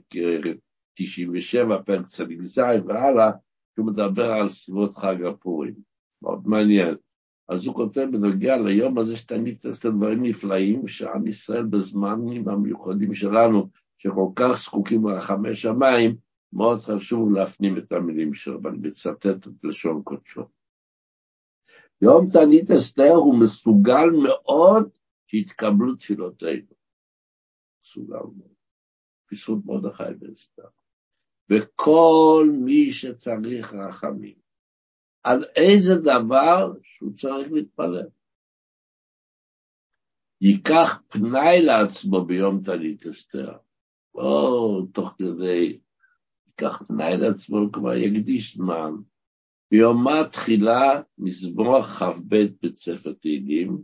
97, 0.94 1.75
אה, 1.75 1.82
פרק 1.82 2.06
צדיק 2.06 2.40
ז' 2.42 2.58
והלאה, 2.58 3.30
שהוא 3.75 3.87
מדבר 3.87 4.32
על 4.32 4.49
סביבות 4.49 4.96
חג 4.96 5.25
הפורים. 5.25 5.75
מאוד 6.22 6.49
מעניין. 6.49 6.94
אז 7.49 7.66
הוא 7.66 7.75
כותב 7.75 8.06
בנוגע 8.12 8.56
ליום 8.56 8.99
הזה 8.99 9.16
שתמיד 9.16 9.56
תעשה 9.56 9.90
דברים 9.90 10.22
נפלאים, 10.22 10.88
שעם 10.88 11.26
ישראל 11.26 11.62
בזמנים 11.62 12.49
המיוחדים 12.49 13.14
שלנו, 13.14 13.68
שכל 13.99 14.28
כך 14.34 14.62
זקוקים 14.64 15.08
לרחמי 15.08 15.54
שמיים, 15.54 16.16
מאוד 16.52 16.80
חשוב 16.80 17.32
להפנים 17.32 17.78
את 17.78 17.92
המילים 17.92 18.34
שלו, 18.34 18.62
ואני 18.62 18.78
מצטט 18.78 19.26
את 19.26 19.64
לשון 19.64 20.02
קודשו. 20.02 20.42
יום 22.02 22.30
תענית 22.30 22.70
אסתר 22.70 23.14
הוא 23.14 23.40
מסוגל 23.40 24.11
מאוד 24.22 24.88
שיתקבלו 25.26 25.94
תפילותינו. 25.94 26.82
מאוד. 28.00 28.34
בזכות 29.32 29.58
מרדכי 29.64 30.02
ואסתר. 30.20 30.68
וכל 31.50 32.49
מי 32.64 32.92
שצריך 32.92 33.75
רחמים, 33.75 34.34
על 35.22 35.44
איזה 35.56 35.94
דבר 35.94 36.72
שהוא 36.82 37.12
צריך 37.16 37.52
להתפלל. 37.52 38.08
ייקח 40.40 41.02
פנאי 41.08 41.62
לעצמו 41.62 42.25
ביום 42.25 42.62
תענית 42.64 43.06
אסתר, 43.06 43.52
או 44.14 44.87
תוך 44.87 45.14
כדי, 45.18 45.78
ייקח 46.46 46.82
פנאי 46.88 47.16
לעצמו, 47.16 47.72
כלומר 47.72 47.94
יקדיש 47.94 48.56
זמן, 48.56 48.92
ביומה 49.70 50.28
תחילה 50.32 51.02
מזמור 51.18 51.82
כ"ב 51.82 52.37
בית 52.61 52.76
ספר 52.76 53.12
תהילים, 53.12 53.82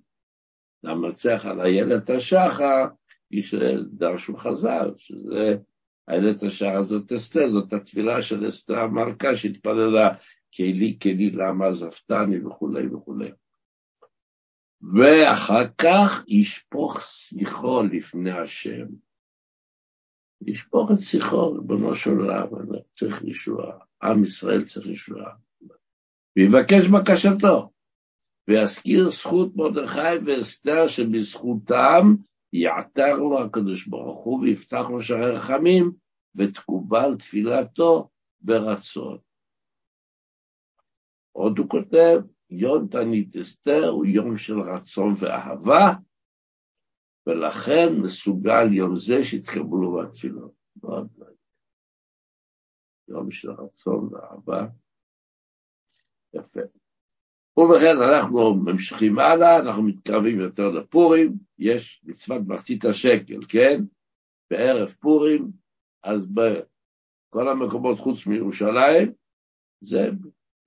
למנצח 0.83 1.47
על 1.47 1.61
איילת 1.61 2.11
השחר, 2.11 2.85
דרשו 3.93 4.37
חז"ל, 4.37 4.91
שזה 4.97 5.57
איילת 6.09 6.43
השחר 6.43 6.83
זאת 6.83 7.13
אסתר, 7.13 7.49
זאת 7.49 7.73
התפילה 7.73 8.23
של 8.23 8.49
אסתר 8.49 8.79
המלכה 8.79 9.37
שהתפללה 9.37 10.15
כלי 10.57 10.99
כלי 11.03 11.31
למה 11.31 11.67
עזבתני 11.67 12.47
וכולי 12.47 12.87
וכולי. 12.87 13.31
ואחר 14.81 15.65
כך 15.79 16.25
ישפוך 16.29 17.01
שיחו 17.01 17.83
לפני 17.83 18.31
השם. 18.31 18.87
ישפוך 20.47 20.91
את 20.91 21.01
שיחו, 21.01 21.53
ריבונו 21.53 21.95
של 21.95 22.11
עולם, 22.11 22.47
צריך 22.95 23.25
ישועה, 23.25 23.79
עם 24.03 24.25
ישראל 24.25 24.65
צריך 24.65 24.87
ישועה. 24.87 25.31
ויבקש 26.37 26.89
בקשתו, 26.89 27.71
ויזכיר 28.49 29.11
זכות 29.11 29.57
מרדכי 29.57 30.25
ואסתר 30.27 30.89
שבזכותם 30.89 32.15
יעתר 32.53 33.17
לו 33.17 33.45
הקדוש 33.45 33.87
ברוך 33.87 34.25
הוא 34.25 34.41
ויפתח 34.41 34.91
לו 34.91 35.03
שערי 35.03 35.31
רחמים, 35.37 35.93
ותקובל 36.35 37.17
תפילתו 37.19 38.11
ברצון. 38.41 39.19
עוד 41.33 41.59
הוא 41.59 41.69
כותב, 41.69 42.21
יום 42.51 42.89
תענית 42.89 43.37
אסתר 43.37 43.89
הוא 43.89 44.07
יום 44.07 44.37
של 44.37 44.61
רצון 44.61 45.13
ואהבה, 45.21 45.95
ולכן 47.27 47.89
מסוגל 48.03 48.73
יום 48.73 48.97
זה 48.97 49.25
שיתקבלו 49.25 50.03
בתפילות. 50.03 50.53
מאוד 50.83 51.09
מעניין. 51.19 51.37
יום 53.09 53.31
של 53.31 53.51
רצון 53.51 54.15
ואהבה. 54.15 54.67
יפה. 56.35 56.78
ובכן, 57.59 57.97
אנחנו 58.03 58.55
ממשיכים 58.55 59.19
הלאה, 59.19 59.59
אנחנו 59.59 59.83
מתקרבים 59.83 60.41
יותר 60.41 60.69
לפורים, 60.69 61.33
יש 61.59 62.03
מצוות 62.05 62.43
מחצית 62.47 62.85
השקל, 62.85 63.41
כן? 63.49 63.81
בערב 64.51 64.89
פורים, 64.89 65.49
אז 66.05 66.27
בכל 66.27 67.49
המקומות 67.49 67.99
חוץ 67.99 68.27
מירושלים, 68.27 69.13
זה 69.81 70.11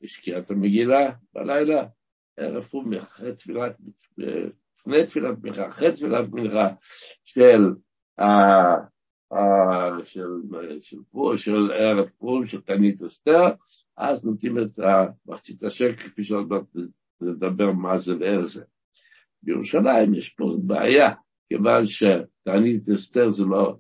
יש 0.01 0.17
קריאת 0.17 0.51
המגילה 0.51 1.11
בלילה, 1.33 1.85
ערב 2.37 2.63
פורים, 2.63 2.93
אחרי 2.93 3.35
תפילת, 3.35 3.75
לפני 4.17 5.05
תפילת 5.07 5.37
מנחה, 5.43 5.67
אחרי 5.67 5.91
תפילת 5.91 6.29
מנחה 6.31 6.67
של, 7.23 7.61
של, 10.05 10.27
של, 10.79 10.79
של, 10.79 11.37
של 11.37 11.71
ערב 11.71 12.09
פורים, 12.09 12.47
של 12.47 12.61
תנית 12.61 13.01
אסתר, 13.01 13.47
אז 14.01 14.25
נותנים 14.25 14.59
את 14.59 14.79
מחצית 15.25 15.63
השקל, 15.63 15.95
כפי 15.95 16.23
שעוד 16.23 16.49
מעט 16.49 16.63
נדבר 17.21 17.71
מה 17.71 17.97
זה 17.97 18.17
ואיך 18.19 18.45
זה. 18.45 18.63
בירושלים 19.43 20.13
יש 20.13 20.29
פה 20.29 20.55
בעיה, 20.63 21.13
כיוון 21.49 21.85
שתענית 21.85 22.89
אסתר 22.89 23.29
זה 23.29 23.43
לא 23.43 23.77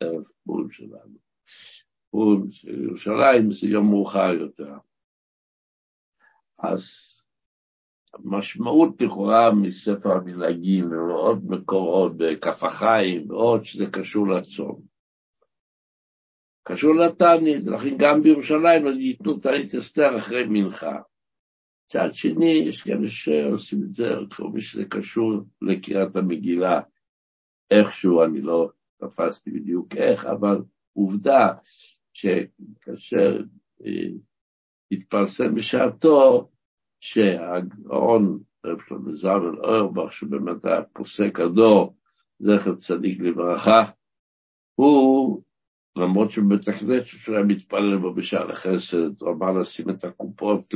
ערב 0.00 0.22
פורים 0.44 0.70
שלנו. 0.70 1.18
פורים 2.10 2.50
של 2.50 2.82
ירושלים 2.84 3.52
זה 3.52 3.66
יום 3.66 3.90
מאוחר 3.90 4.32
יותר. 4.40 4.74
אז 6.62 6.84
המשמעות 8.14 9.02
לכאורה 9.02 9.54
מספר 9.54 10.12
המנהגים 10.12 10.92
ועוד 10.92 11.44
מקורות 11.44 12.12
בכף 12.16 12.64
החיים 12.64 13.30
ועוד 13.30 13.64
שזה 13.64 13.84
קשור 13.92 14.28
לצום. 14.28 14.89
קשור 16.72 16.94
לתענית, 16.94 17.64
לכן 17.66 17.96
גם 17.98 18.22
בירושלים 18.22 18.86
ייתנו 19.00 19.38
תענית 19.38 19.74
אסתר 19.74 20.18
אחרי 20.18 20.44
מנחה. 20.48 20.98
מצד 21.86 22.08
שני, 22.12 22.50
יש 22.50 22.82
כאלה 22.82 23.08
שעושים 23.08 23.82
את 23.82 23.94
זה, 23.94 24.08
כמו 24.30 24.60
שזה 24.60 24.84
קשור 24.84 25.32
לקריאת 25.62 26.16
המגילה, 26.16 26.80
איכשהו, 27.70 28.24
אני 28.24 28.40
לא 28.40 28.70
תפסתי 28.96 29.50
בדיוק 29.50 29.96
איך, 29.96 30.24
אבל 30.24 30.62
עובדה 30.92 31.48
שכאשר 32.12 33.40
אה, 33.86 34.10
התפרסם 34.92 35.54
בשעתו 35.54 36.50
שהגאון 37.00 38.42
רב 38.66 38.78
שלמה 38.88 39.14
זלמן 39.14 39.58
אוירבך, 39.58 40.12
שבאמת 40.12 40.64
היה 40.64 40.82
פוסק 40.82 41.40
הדור, 41.40 41.96
זכר 42.38 42.74
צדיק 42.74 43.20
לברכה, 43.20 43.84
הוא, 44.74 45.42
למרות 45.96 46.30
שבבית 46.30 46.68
הכנסת 46.68 47.06
שהוא 47.06 47.36
היה 47.36 47.44
מתפלל 47.44 47.96
בו 47.96 48.14
בשער 48.14 48.50
החסד, 48.50 49.22
הוא 49.22 49.30
אמר 49.30 49.52
לשים 49.52 49.90
את 49.90 50.04
הקופות 50.04 50.74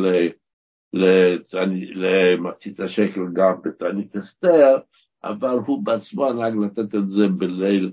למחצית 1.95 2.81
השקל 2.81 3.21
גם 3.33 3.53
בתענית 3.65 4.17
אסתר, 4.17 4.77
אבל 5.25 5.57
הוא 5.67 5.85
בעצמו 5.85 6.33
נהג 6.33 6.55
לתת 6.65 6.95
את 6.95 7.11
זה 7.11 7.29
בליל 7.39 7.93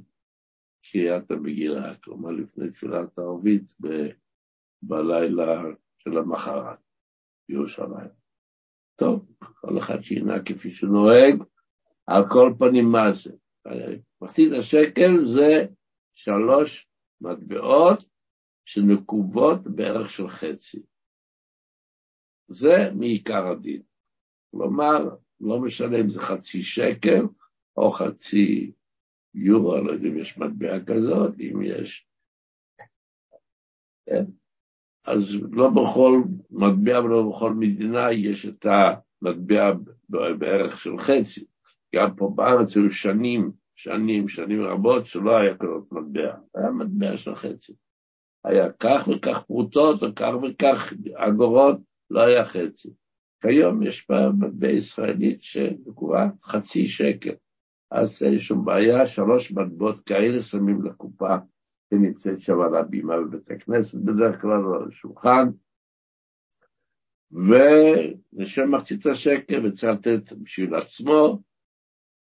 קריאת 0.92 1.32
המגילה, 1.32 1.96
כלומר 1.96 2.32
לפני 2.32 2.70
תפילת 2.72 3.18
הערבית 3.18 3.76
בלילה 4.82 5.62
של 5.98 6.18
המחרת 6.18 6.80
בירושלים. 7.50 8.10
טוב, 8.96 9.26
כל 9.54 9.78
אחד 9.78 10.04
שינהג 10.04 10.54
כפי 10.54 10.72
שנוהג, 10.72 11.44
על 12.08 12.24
כל 12.30 12.54
פנים 12.60 12.86
מה 12.86 13.12
זה? 13.12 13.34
מחצית 14.22 14.52
השקל 14.60 15.22
זה 15.22 15.66
שלוש 16.16 16.88
מטבעות 17.22 18.04
שנקובות 18.66 19.60
בערך 19.64 20.10
של 20.10 20.28
חצי. 20.28 20.82
זה 22.48 22.76
מעיקר 22.96 23.48
הדין. 23.48 23.82
כלומר, 24.52 25.16
לא 25.42 25.60
משנה 25.60 26.00
אם 26.00 26.10
זה 26.10 26.20
חצי 26.20 26.64
שקל 26.64 27.22
או 27.78 27.92
חצי 27.92 28.72
יורו, 29.34 29.78
לא 29.78 29.92
יודע 29.92 30.08
אם 30.08 30.18
יש 30.18 30.38
מטבע 30.38 30.80
כזאת, 30.86 31.34
אם 31.40 31.62
יש... 31.62 32.08
כן. 34.06 34.26
אז 35.06 35.24
לא 35.52 35.70
בכל 35.70 36.22
מטבע 36.50 37.00
ולא 37.00 37.30
בכל 37.30 37.54
מדינה 37.54 38.12
יש 38.12 38.46
את 38.46 38.66
המטבע 38.66 39.72
בערך 40.10 40.80
של 40.80 40.98
חצי. 40.98 41.46
גם 41.96 42.16
פה 42.16 42.34
בארץ 42.36 42.76
היו 42.78 42.90
שנים, 42.90 43.52
שנים, 43.76 44.28
שנים 44.28 44.64
רבות 44.64 45.06
שלא 45.06 45.38
היה 45.38 45.58
כזאת 45.58 45.92
מטבע, 45.92 46.36
היה 46.56 46.72
מטבע 46.72 47.18
של 47.18 47.36
חצי. 47.36 47.74
היה 48.44 48.72
כך 48.80 49.08
וכך 49.08 49.44
פרוטות 49.48 50.04
או 50.04 50.08
כך 50.16 50.34
וכך 50.44 50.94
אגורות, 51.16 51.78
לא 52.10 52.22
היה 52.22 52.46
חצי. 52.46 52.90
כיום 53.42 53.84
יש 53.84 54.08
מטבע 54.40 54.68
ישראלית 54.68 55.44
שנקובה 55.44 56.28
חצי 56.44 56.88
שקל. 56.88 57.34
אז 57.92 58.24
אין 58.24 58.40
שום 58.40 58.66
בעיה, 58.66 59.08
שלוש 59.08 59.52
מטבעות 59.52 60.00
כאלה 60.00 60.42
שמים 60.42 60.86
לקופה 60.86 61.36
שנמצאת 61.90 62.40
שם 62.40 62.62
על 62.62 62.76
הבימה 62.76 63.18
בבית 63.18 63.52
הכנסת, 63.52 63.96
בדרך 63.96 64.42
כלל 64.42 64.52
על 64.52 64.88
השולחן, 64.88 65.48
ולשם 67.32 68.72
מחצית 68.72 69.06
השקל 69.06 69.66
וצריך 69.66 69.94
לתת 69.94 70.34
בשביל 70.34 70.76
עצמו, 70.76 71.42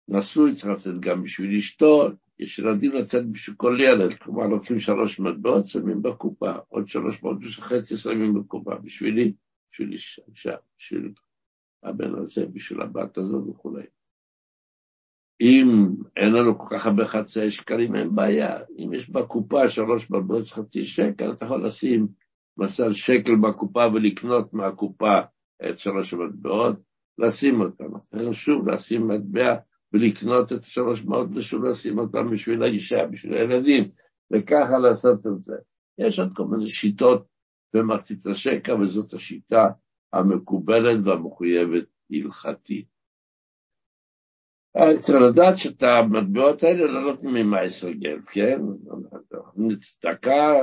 נשוי 0.10 0.56
צריך 0.56 0.88
לתת 0.88 1.00
גם 1.00 1.24
בשביל 1.24 1.56
אשתו, 1.56 2.08
יש 2.40 2.60
ילדים 2.60 2.92
לצאת 2.92 3.32
בשביל 3.32 3.56
כל 3.56 3.78
ילד, 3.80 4.14
כלומר 4.14 4.48
לוקחים 4.48 4.80
שלוש 4.80 5.20
מטבעות, 5.20 5.68
שמים 5.68 6.02
בקופה, 6.02 6.52
עוד 6.68 6.88
שלוש 6.88 7.24
מאות 7.24 7.38
וחצי 7.42 7.98
שמים 7.98 8.34
בקופה, 8.34 8.76
בשבילי, 8.76 9.34
בשביל 9.72 9.94
אישה, 9.94 10.56
בשביל 10.78 11.14
הבן 11.84 12.16
הזה, 12.16 12.46
בשביל 12.46 12.82
הבת 12.82 13.18
הזאת 13.18 13.48
וכולי. 13.50 13.84
אם 15.42 15.68
אין 16.18 16.34
לנו 16.34 16.60
כל 16.60 16.76
כך 16.76 16.86
הרבה 16.86 17.08
חצאי 17.08 17.52
שקלים, 17.52 17.96
אין 17.96 18.16
בעיה. 18.16 18.58
אם 18.78 18.94
יש 18.94 19.10
בקופה 19.10 19.70
שלוש 19.70 20.12
מטבעות 20.12 20.48
חצי 20.48 20.84
שקל, 20.84 21.32
אתה 21.32 21.46
יכול 21.46 21.66
לשים 21.66 22.08
למשל 22.58 22.94
שקל 22.94 23.36
בקופה 23.36 23.88
ולקנות 23.94 24.54
מהקופה 24.54 25.14
את 25.70 25.80
שלוש 25.80 26.14
המטבעות, 26.14 26.76
לשים 27.18 27.62
אותם. 27.62 27.86
שוב 28.32 28.70
לשים 28.70 29.08
מטבע 29.08 29.56
ולקנות 29.94 30.54
את 30.54 30.64
שלוש 30.64 31.06
מאות 31.06 31.28
ושוב 31.36 31.64
לשים 31.64 32.00
אותם 32.00 32.32
בשביל 32.32 32.64
האישה, 32.64 33.06
בשביל 33.12 33.34
הילדים, 33.34 33.92
וככה 34.32 34.78
לעשות 34.78 35.28
את 35.28 35.42
זה. 35.42 35.56
יש 35.98 36.20
עוד 36.20 36.32
כל 36.36 36.44
מיני 36.46 36.70
שיטות 36.70 37.28
במחצית 37.74 38.26
השקע, 38.26 38.76
וזאת 38.76 39.14
השיטה 39.14 39.68
המקובלת 40.14 41.00
והמחויבת 41.04 41.86
הלכתית. 42.12 42.88
צריך 45.02 45.18
לדעת 45.30 45.58
שאת 45.58 45.84
המטבעות 45.84 46.64
האלה 46.64 46.92
לא 46.92 47.02
נותנים 47.02 47.34
ממעשר 47.34 47.92
גלד, 47.92 48.26
כן? 48.26 48.62
צדקה, 49.78 50.54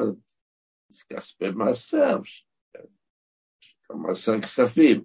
כספי 1.09 1.51
מעשר, 1.55 2.19
מעשר 3.91 4.41
כספים, 4.43 5.05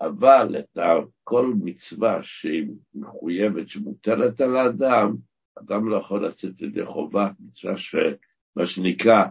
אבל 0.00 0.56
את 0.58 0.78
כל 1.24 1.52
מצווה 1.62 2.22
שהיא 2.22 2.66
מחויבת, 2.94 3.68
שמוטלת 3.68 4.40
על 4.40 4.56
האדם, 4.56 5.16
אדם 5.58 5.88
לא 5.88 5.96
יכול 5.96 6.26
לצאת 6.26 6.62
ידי 6.62 6.84
חובה, 6.84 7.30
מצווה 7.40 7.76
שמה 7.76 8.66
שנקרא 8.66 9.24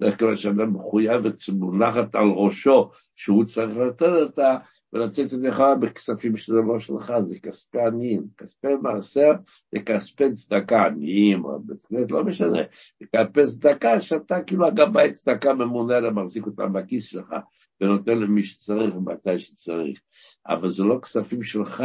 דרך 0.00 0.18
כלל 0.18 0.36
שאדם 0.36 0.74
מחויבת, 0.74 1.40
שמונחת 1.40 2.14
על 2.14 2.28
ראשו, 2.34 2.90
שהוא 3.16 3.44
צריך 3.44 3.76
לתת 3.76 4.02
אותה, 4.02 4.56
ולצאת 4.92 5.32
ידיך 5.32 5.62
בכספים 5.80 6.36
שזה 6.36 6.54
לא 6.54 6.78
שלך, 6.78 7.12
זה 7.20 7.38
כספי 7.38 7.80
עניים, 7.80 8.22
כספי 8.38 8.68
מעשר 8.82 9.32
זה 9.72 9.78
כספי 9.86 10.32
צדקה, 10.34 10.86
עניים, 10.86 11.42
בית 11.64 11.82
כנסת, 11.82 12.10
לא 12.10 12.24
משנה, 12.24 12.58
זה 13.00 13.06
כספי 13.16 13.46
צדקה 13.46 14.00
שאתה 14.00 14.42
כאילו 14.42 14.66
הגבאי 14.66 15.12
צדקה 15.12 15.54
ממונה 15.54 16.00
למחזיק 16.00 16.46
אותם 16.46 16.72
בכיס 16.72 17.04
שלך, 17.04 17.34
ונותן 17.80 18.18
למי 18.18 18.42
שצריך 18.42 18.94
מתי 18.94 19.38
שצריך, 19.38 20.00
אבל 20.46 20.70
זה 20.70 20.82
לא 20.82 20.98
כספים 21.02 21.42
שלך, 21.42 21.82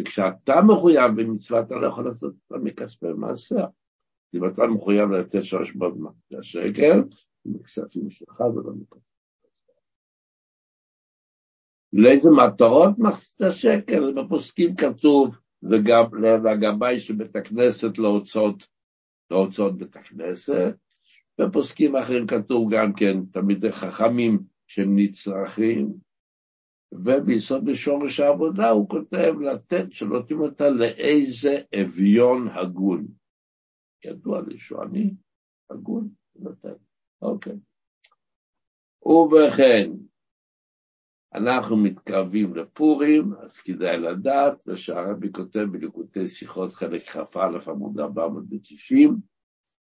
וכשאתה 0.00 0.54
מחויב 0.66 1.10
במצווה 1.16 1.60
אתה 1.60 1.74
לא 1.74 1.86
יכול 1.86 2.04
לעשות 2.04 2.34
אותם 2.50 2.64
מכספי 2.64 3.06
מעשר. 3.16 3.64
אם 4.34 4.46
אתה 4.46 4.66
מחויב 4.66 5.10
לתת 5.10 5.44
שלוש 5.44 5.76
מאות 5.76 6.14
שקל, 6.42 7.02
זה 7.44 7.58
כספים 7.64 8.10
שלך 8.10 8.40
ולא 8.40 8.72
מכספים. 8.72 9.10
לאיזה 11.92 12.30
מטרות 12.30 12.98
מחצית 12.98 13.40
השקל? 13.40 14.12
בפוסקים 14.12 14.76
כתוב, 14.76 15.36
וגם 15.62 16.24
לגבאי 16.24 17.00
של 17.00 17.14
בית 17.14 17.36
הכנסת 17.36 17.98
להוצאות, 17.98 18.66
להוצאות 19.30 19.78
בית 19.78 19.96
הכנסת, 19.96 20.76
בפוסקים 21.38 21.96
אחרים 21.96 22.26
כתוב 22.26 22.74
גם 22.74 22.92
כן 22.92 23.24
תלמידי 23.32 23.72
חכמים 23.72 24.38
שהם 24.70 24.96
נצרכים, 24.96 25.92
וביסוד 26.92 27.64
בשורש 27.64 28.20
העבודה 28.20 28.70
הוא 28.70 28.88
כותב 28.88 29.32
לתת, 29.40 29.92
שנותנים 29.92 30.40
אותה 30.40 30.70
לאיזה 30.70 31.62
אביון 31.80 32.48
הגון. 32.48 33.06
ידוע 34.04 34.40
לי 34.48 34.58
שהוא 34.58 34.82
אני 34.82 35.14
הגון, 35.70 36.08
לתת, 36.36 36.76
אוקיי. 37.22 37.56
ובכן, 39.02 39.90
אנחנו 41.34 41.76
מתקרבים 41.76 42.54
לפורים, 42.54 43.34
אז 43.34 43.58
כדאי 43.58 43.98
לדעת, 43.98 44.58
ושהרבי 44.66 45.32
כותב 45.32 45.64
בליקוטי 45.72 46.28
שיחות 46.28 46.72
חלק 46.72 47.02
כ"א 47.02 47.70
עמוד 47.70 48.00
490, 48.00 49.16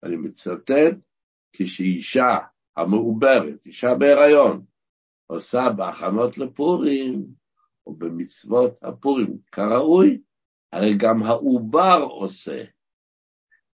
אני 0.02 0.16
מצטט, 0.16 0.96
כשאישה 1.52 2.36
המעוברת, 2.76 3.66
אישה 3.66 3.94
בהיריון, 3.94 4.69
עושה 5.30 5.68
בהכנות 5.76 6.38
לפורים, 6.38 7.26
או 7.86 7.94
במצוות 7.94 8.72
הפורים 8.82 9.38
כראוי, 9.52 10.20
הרי 10.72 10.96
גם 10.96 11.22
העובר 11.22 12.06
עושה. 12.10 12.64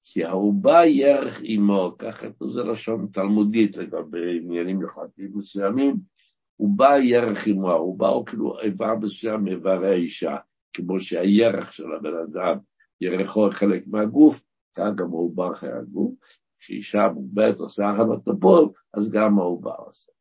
כי 0.04 0.24
העובר 0.24 0.82
ירך 0.84 1.40
עמו, 1.44 1.94
ככה 1.98 2.26
זה 2.52 2.62
לשון 2.62 3.08
תלמודית 3.12 3.76
לגבי 3.76 4.38
עניינים 4.38 4.80
הלכתיים 4.80 5.30
מסוימים, 5.34 5.96
הוא 6.56 6.70
בא 6.76 6.96
ירח 6.98 7.48
עמו, 7.48 7.72
הוא 7.72 7.98
בא 7.98 8.08
כאילו 8.26 8.60
איבר 8.60 8.94
מסוים 8.94 9.44
מאיברי 9.44 9.88
האישה, 9.88 10.36
כמו 10.72 11.00
שהירח 11.00 11.70
של 11.72 11.92
הבן 11.92 12.14
אדם, 12.14 12.58
ירחו 13.00 13.48
חלק 13.50 13.86
מהגוף, 13.86 14.42
כך 14.74 14.88
גם 14.94 15.06
העובר 15.06 15.54
חיי 15.54 15.72
הגוף, 15.72 16.14
כשאישה 16.58 17.08
מוגבלת 17.14 17.58
עושה 17.58 17.90
הכנות 17.90 18.26
לפועל, 18.26 18.64
אז 18.94 19.10
גם 19.10 19.38
העובר 19.38 19.74
עושה. 19.78 20.12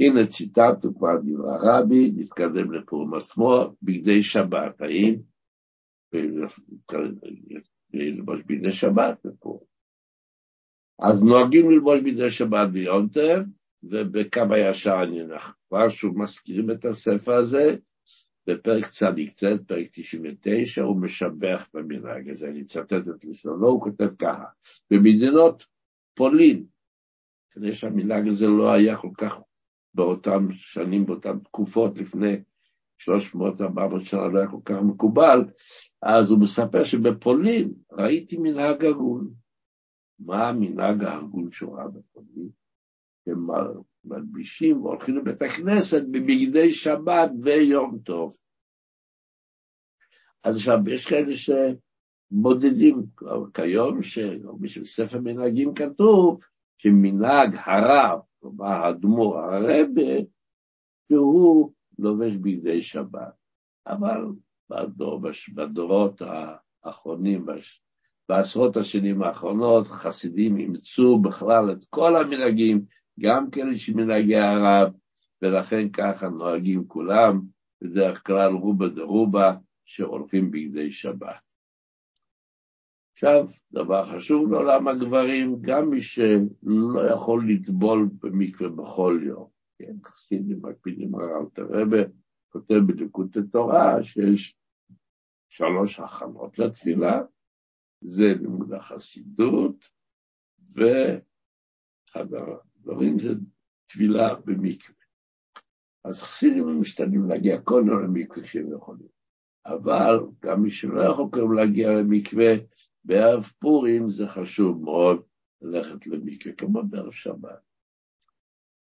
הנה 0.00 0.26
ציטטנו 0.26 0.94
כבר 0.98 1.16
דברי 1.22 1.50
הרבי, 1.50 2.12
נתקדם 2.16 2.72
לפורים 2.72 3.14
עצמו, 3.14 3.74
בגדי 3.82 4.22
שבת, 4.22 4.80
האם? 4.80 5.16
ללבוש 7.94 8.40
בגדי 8.46 8.72
שבת 8.72 9.26
בפורים. 9.26 9.66
אז 10.98 11.22
נוהגים 11.22 11.70
ללבוש 11.70 12.00
בגדי 12.00 12.30
שבת 12.30 12.68
ביום 12.72 13.08
טף, 13.08 13.42
ובקו 13.82 14.40
הישר 14.50 15.02
אני 15.02 15.20
כבר 15.68 15.88
שוב 15.88 16.18
מזכירים 16.18 16.70
את 16.70 16.84
הספר 16.84 17.34
הזה, 17.34 17.76
בפרק 18.46 18.86
צ"צ, 18.86 19.44
פרק 19.66 19.86
99, 19.92 20.82
הוא 20.82 21.02
משבח 21.02 21.68
במנהג 21.74 22.30
הזה, 22.30 22.48
אני 22.48 22.62
אצטט 22.62 22.92
את 22.92 23.24
לשונו, 23.24 23.66
הוא 23.66 23.82
כותב 23.82 24.08
ככה, 24.18 24.44
במדינות 24.90 25.66
פולין, 26.14 26.64
כדי 27.50 27.74
שהמנהג 27.74 28.28
הזה 28.28 28.46
לא 28.46 28.72
היה 28.72 28.96
כל 28.96 29.10
כך 29.18 29.38
באותן 29.94 30.46
שנים, 30.52 31.06
באותן 31.06 31.38
תקופות 31.38 31.98
לפני 31.98 32.36
300-400 33.00 34.00
שנה, 34.00 34.28
לא 34.28 34.38
היה 34.38 34.50
כל 34.50 34.60
כך 34.64 34.76
מקובל, 34.82 35.44
אז 36.02 36.30
הוא 36.30 36.40
מספר 36.40 36.84
שבפולין 36.84 37.74
ראיתי 37.92 38.36
מנהג 38.36 38.84
הגון. 38.84 39.30
מה 40.18 40.48
המנהג 40.48 41.04
ההגון 41.04 41.50
שהוא 41.50 41.76
ראה 41.76 41.88
בפולין? 41.88 42.48
הם 43.26 43.46
מלבישים 44.04 44.82
והולכים 44.82 45.16
לבית 45.16 45.42
הכנסת 45.42 46.02
בבגדי 46.10 46.72
שבת 46.72 47.30
ויום 47.42 47.98
טוב. 48.04 48.36
אז 50.44 50.56
עכשיו, 50.56 50.78
יש 50.88 51.06
כאלה 51.06 51.32
שבודדים, 51.36 53.02
כיום, 53.54 54.02
שבספר 54.66 55.20
מנהגים 55.20 55.74
כתוב 55.74 56.40
שמנהג 56.78 57.56
הרב, 57.64 58.20
כלומר 58.40 58.66
האדמו"ר 58.66 59.38
הרבה, 59.38 60.12
שהוא 61.08 61.72
לובש 61.98 62.36
בגדי 62.36 62.82
שבת. 62.82 63.32
אבל 63.86 64.24
בדור, 64.70 65.20
בדורות 65.54 66.22
האחרונים, 66.84 67.46
בעשרות 68.28 68.76
השנים 68.76 69.22
האחרונות, 69.22 69.86
חסידים 69.86 70.56
אימצו 70.56 71.18
בכלל 71.18 71.72
את 71.72 71.84
כל 71.90 72.16
המנהגים, 72.16 72.84
גם 73.20 73.50
כאלה 73.50 73.76
שמנהגי 73.76 74.36
הרב, 74.36 74.92
ולכן 75.42 75.88
ככה 75.88 76.28
נוהגים 76.28 76.88
כולם, 76.88 77.40
בדרך 77.82 78.26
כלל 78.26 78.52
רובה 78.52 78.88
דרובה, 78.88 79.54
שהולכים 79.84 80.50
בגדי 80.50 80.92
שבת. 80.92 81.49
עכשיו, 83.22 83.46
דבר 83.72 84.06
חשוב 84.06 84.52
לעולם 84.52 84.88
הגברים, 84.88 85.56
גם 85.60 85.90
מי 85.90 86.00
שלא 86.00 87.10
יכול 87.12 87.50
לטבול 87.50 88.08
במקווה 88.18 88.68
בכל 88.68 89.20
יום, 89.22 89.48
כן, 89.78 89.94
חסידים 90.04 90.58
מקפידים 90.62 91.14
על 91.14 91.24
אלתר 91.24 91.68
כותב 92.48 92.74
בדקות 92.74 93.36
התורה 93.36 94.02
שיש 94.02 94.56
שלוש 95.48 96.00
הכנות 96.00 96.58
לתפילה, 96.58 97.22
זה 98.00 98.24
לימוד 98.40 98.72
החסידות, 98.72 99.84
והדברים 102.14 103.18
זה 103.18 103.34
תפילה 103.86 104.34
במקווה. 104.34 104.96
אז 106.04 106.22
חסידים 106.22 106.80
משתדלים 106.80 107.28
להגיע 107.28 107.60
כל 107.60 107.82
יום 107.86 108.02
למקווה 108.02 108.42
כשהם 108.42 108.72
יכולים. 108.72 109.08
אבל 109.66 110.20
גם 110.42 110.62
מי 110.62 110.70
שלא 110.70 111.00
יכול 111.00 111.28
כיום 111.32 111.54
להגיע 111.54 111.90
למקווה, 111.90 112.54
בערב 113.04 113.50
פורים 113.58 114.10
זה 114.10 114.28
חשוב 114.28 114.82
מאוד 114.82 115.22
ללכת 115.62 116.06
למקווה, 116.06 116.54
כמו 116.54 116.82
בערב 116.82 117.12
שבת. 117.12 117.60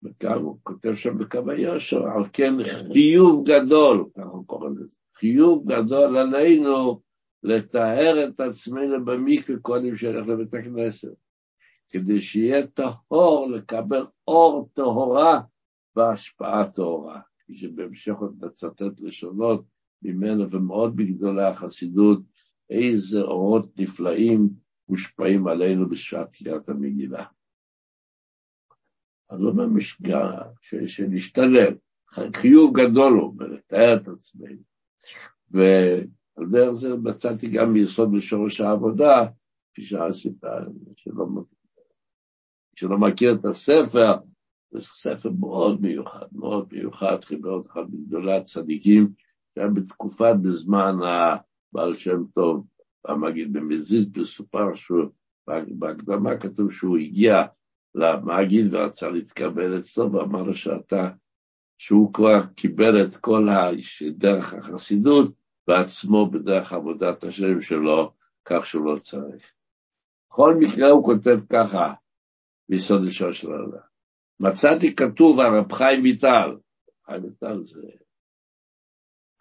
וכאן 0.03 0.39
הוא 0.39 0.59
כותב 0.63 0.95
שם 0.95 1.19
בקו 1.19 1.51
היושר, 1.51 2.09
על 2.09 2.23
כן 2.33 2.53
חיוב 2.63 3.49
גדול, 3.49 4.05
ככה 4.15 4.29
הוא 4.29 4.47
קורא 4.47 4.69
לזה, 4.69 4.85
חיוב 5.15 5.73
גדול 5.73 6.17
עלינו 6.17 7.01
לטהר 7.43 8.29
את 8.29 8.41
עצמנו 8.41 9.05
במקווה 9.05 9.59
קודם 9.59 9.97
שנלך 9.97 10.29
לבית 10.29 10.55
הכנסת, 10.55 11.15
כדי 11.91 12.21
שיהיה 12.21 12.67
טהור 12.67 13.51
לקבל 13.51 14.07
אור 14.29 14.69
טהורה 14.75 15.41
והשפעה 15.97 16.71
טהורה. 16.71 17.21
כפי 17.39 17.57
שבהמשך 17.57 18.17
עוד 18.19 18.45
נצטט 18.45 19.01
לשונות 19.01 19.65
ממנו 20.03 20.51
ומאוד 20.51 20.97
בגדולי 20.97 21.45
החסידות, 21.45 22.21
איזה 22.71 23.21
אורות 23.21 23.79
נפלאים 23.79 24.49
מושפעים 24.89 25.47
עלינו 25.47 25.89
בשעת 25.89 26.33
קריאת 26.33 26.69
המגילה. 26.69 27.25
אז 29.31 29.41
אומר 29.41 29.67
משגע, 29.67 30.43
שנשתלם, 30.87 31.73
חיוב 32.37 32.77
גדול 32.81 33.13
הוא, 33.13 33.35
ולתאר 33.39 33.97
את 33.97 34.09
עצמנו. 34.09 34.63
ועל 35.51 36.51
דרך 36.51 36.73
זה 36.73 36.97
מצאתי 36.97 37.51
גם 37.51 37.73
מיסוד 37.73 38.13
בשורש 38.17 38.61
העבודה, 38.61 39.27
כפי 39.73 39.85
שעשית, 39.85 40.45
שלא, 40.97 41.27
שלא 42.77 42.99
מכיר 42.99 43.35
את 43.35 43.45
הספר, 43.45 44.15
זה 44.71 44.81
ספר 44.81 45.31
מאוד 45.41 45.83
מיוחד, 45.83 46.27
מאוד 46.33 46.69
מיוחד, 46.73 47.25
חיבר 47.25 47.51
אותך 47.51 47.77
בגדולי 47.77 48.37
הצדיקים, 48.37 49.13
שהיה 49.55 49.69
בתקופה 49.69 50.35
בזמן 50.35 50.97
הבעל 51.73 51.95
שם 51.95 52.25
טוב, 52.35 52.67
המגיד 53.05 53.53
במזיד, 53.53 54.19
מסופר 54.19 54.75
שהוא, 54.75 55.05
בהקדמה 55.79 56.37
כתוב 56.37 56.73
שהוא 56.73 56.99
הגיע 56.99 57.43
למגיד 57.95 58.75
ורצה 58.75 59.09
להתקבל 59.09 59.79
אצלו, 59.79 60.13
ואמר 60.13 60.43
לו 60.43 60.55
שאתה, 60.55 61.11
שהוא 61.79 62.15
כבר 62.15 62.47
קיבל 62.57 63.03
את 63.03 63.17
כל 63.17 63.49
דרך 64.11 64.55
החסידות, 64.55 65.33
בעצמו 65.69 66.31
בדרך 66.31 66.73
עבודת 66.73 67.25
השם 67.25 67.61
שלו, 67.61 68.13
כך 68.45 68.67
שהוא 68.67 68.85
לא 68.85 68.99
צריך. 68.99 69.53
בכל 70.31 70.55
מקרה 70.55 70.91
הוא 70.91 71.05
כותב 71.05 71.39
ככה, 71.53 71.95
ביסוד 72.69 73.03
לשון 73.05 73.33
של 73.33 73.53
העולם. 73.53 73.89
מצאתי 74.41 74.97
כתוב 74.97 75.41
על 75.41 75.59
רב 75.59 75.73
חיים 75.73 76.03
ויטל, 76.03 76.57
חיים 77.07 77.25
ויטל 77.25 77.65
זה 77.65 77.81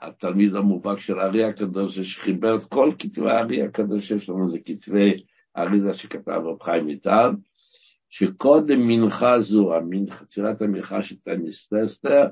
התלמיד 0.02 0.56
המובהק 0.56 1.00
של 1.00 1.20
הארי 1.20 1.44
הקדוש, 1.44 2.00
שחיבר 2.00 2.56
את 2.56 2.66
כל 2.66 2.92
כתבי 3.00 3.30
הארי 3.30 3.62
הקדוש, 3.62 4.12
יש 4.12 4.30
לנו 4.30 4.50
זה 4.50 4.60
כתבי 4.66 5.24
האריזה 5.56 5.94
שכתב 5.94 6.42
רב 6.46 6.64
חיים 6.64 6.86
ויטל, 6.86 7.32
שקודם 8.10 8.88
מנחה 8.88 9.40
זו, 9.40 9.74
חצירת 10.10 10.62
המנחה 10.62 11.02
של 11.02 11.16
טניסטסטר, 11.16 12.28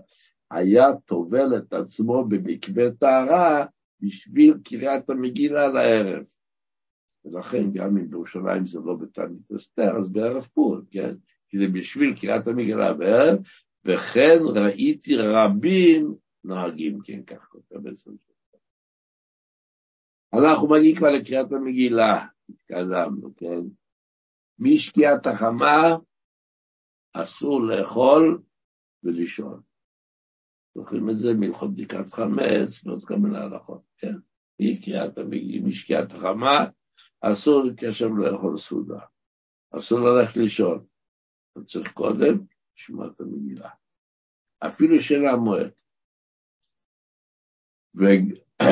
היה 0.51 0.87
טובל 1.05 1.57
את 1.57 1.73
עצמו 1.73 2.25
במקווה 2.25 2.91
טהרה 2.91 3.65
בשביל 4.01 4.53
קריאת 4.63 5.09
המגילה 5.09 5.67
לערב. 5.67 6.23
ולכן 7.25 7.71
גם 7.71 7.97
אם 7.97 8.09
בירושלים 8.09 8.67
זה 8.67 8.79
לא 8.85 8.95
בתענית 8.95 9.51
אסתר, 9.55 9.97
אז 9.97 10.11
בערב 10.11 10.47
פור, 10.53 10.77
כן? 10.91 11.15
כי 11.49 11.57
זה 11.57 11.67
בשביל 11.67 12.15
קריאת 12.15 12.47
המגילה 12.47 12.93
בערב, 12.93 13.39
וכן 13.85 14.37
ראיתי 14.55 15.15
רבים 15.15 16.15
נוהגים, 16.45 16.99
כן, 17.03 17.23
כך 17.23 17.47
כותב 17.49 17.75
בסוף. 17.75 18.13
אנחנו 20.33 20.69
מגיעים 20.69 20.95
כבר 20.95 21.11
לקריאת 21.11 21.51
המגילה, 21.51 22.27
התקדמנו, 22.49 23.35
כן? 23.37 23.61
משקיעת 24.59 25.27
החמה 25.27 25.95
אסור 27.13 27.61
לאכול 27.61 28.41
ולישון. 29.03 29.61
זוכרים 30.75 31.09
את 31.09 31.17
זה 31.17 31.27
מהלכות 31.39 31.73
בדיקת 31.73 32.13
חמץ 32.13 32.85
ועוד 32.85 33.03
כל 33.05 33.15
מיני 33.15 33.37
הלכות, 33.37 33.81
כן? 33.97 34.13
משקיעת 35.63 36.11
החמה 36.11 36.65
אסור 37.21 37.63
להתקשר 37.63 38.07
לאכול 38.07 38.57
סעודה, 38.57 38.99
אסור 39.71 39.99
ללכת 39.99 40.37
לישון. 40.37 40.85
אתה 41.51 41.63
צריך 41.65 41.91
קודם 41.93 42.45
לשמוע 42.77 43.07
את 43.07 43.21
המגילה. 43.21 43.69
אפילו 44.59 44.99
של 44.99 45.25
המועד. 45.25 45.71
ו... 47.97 48.03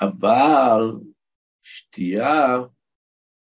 אבל 0.00 0.92
שתייה 1.62 2.58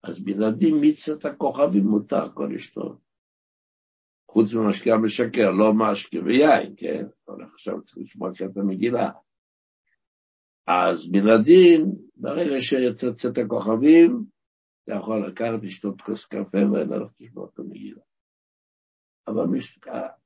אז 0.03 0.19
בלעדי 0.19 0.71
מצוות 0.81 1.25
הכוכבים 1.25 1.83
מותר 1.83 2.33
כל 2.33 2.49
לשתות. 2.53 2.97
חוץ 4.31 4.53
ממשקה 4.53 4.97
משקר, 4.97 5.51
לא 5.51 5.73
משקה 5.73 6.17
ויין, 6.25 6.73
כן? 6.77 7.05
אבל 7.27 7.43
עכשיו 7.43 7.81
צריך 7.83 7.97
לשמוע 7.97 8.33
קצת 8.33 8.57
המגילה. 8.57 9.11
אז 10.67 11.07
בלעדין, 11.11 11.91
ברגע 12.15 12.55
שתצא 12.61 13.29
את 13.29 13.37
הכוכבים, 13.37 14.23
אתה 14.83 14.93
יכול 14.93 15.27
לקחת, 15.27 15.63
לשתות 15.63 16.01
כוס 16.01 16.25
קפה 16.25 16.57
וללכת 16.57 17.21
לשמוע 17.21 17.47
את 17.53 17.59
המגילה. 17.59 18.01
אבל. 19.27 19.45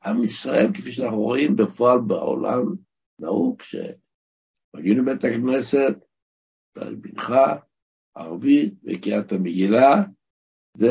עם 0.05 0.23
ישראל, 0.23 0.67
כפי 0.73 0.91
שאנחנו 0.91 1.21
רואים 1.21 1.55
בפועל 1.55 1.99
בעולם, 2.07 2.65
נהוג 3.19 3.61
שמגיעים 3.61 4.97
לבית 4.97 5.23
הכנסת, 5.23 5.95
מנחה, 6.77 7.55
ערבית, 8.15 8.73
וקריאת 8.83 9.31
המגילה, 9.31 10.03
ו... 10.79 10.85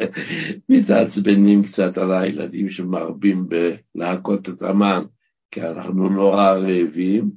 מתעצבנים 0.68 1.62
קצת 1.62 1.98
על 1.98 2.12
הילדים 2.12 2.70
שמרבים 2.70 3.46
בלהכות 3.48 4.48
את 4.48 4.62
המן, 4.62 5.02
כי 5.50 5.62
אנחנו 5.62 6.08
נורא 6.08 6.50
רעבים, 6.52 7.30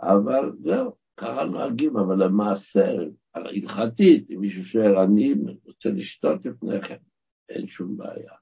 אבל 0.00 0.52
זהו, 0.62 0.96
ככה 1.16 1.44
נוהגים, 1.44 1.96
אבל 1.96 2.24
למעשה, 2.24 2.92
הלכתית, 3.34 4.30
אם 4.30 4.40
מישהו 4.40 4.64
שואל, 4.64 4.98
אני 4.98 5.34
רוצה 5.64 5.88
לשתות 5.88 6.46
לפני 6.46 6.82
כן, 6.82 6.96
אין 7.48 7.66
שום 7.66 7.96
בעיה. 7.96 8.32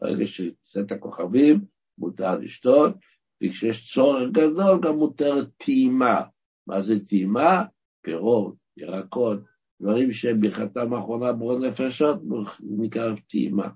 ברגע 0.00 0.26
שיצא 0.26 0.80
את 0.80 0.92
הכוכבים, 0.92 1.64
מותר 1.98 2.38
לשתות, 2.38 2.94
וכשיש 3.42 3.92
צורך 3.94 4.30
גדול 4.32 4.80
גם 4.82 4.94
מותרת 4.94 5.48
טעימה. 5.56 6.22
מה 6.66 6.80
זה 6.80 7.04
טעימה? 7.06 7.62
פירות, 8.02 8.54
ירקות, 8.76 9.38
דברים 9.80 10.12
שהם 10.12 10.40
ברכתם 10.40 10.94
האחרונה 10.94 11.32
ברון 11.32 11.64
נפשות, 11.64 12.22
נקרא 12.60 13.14
טעימה. 13.28 13.68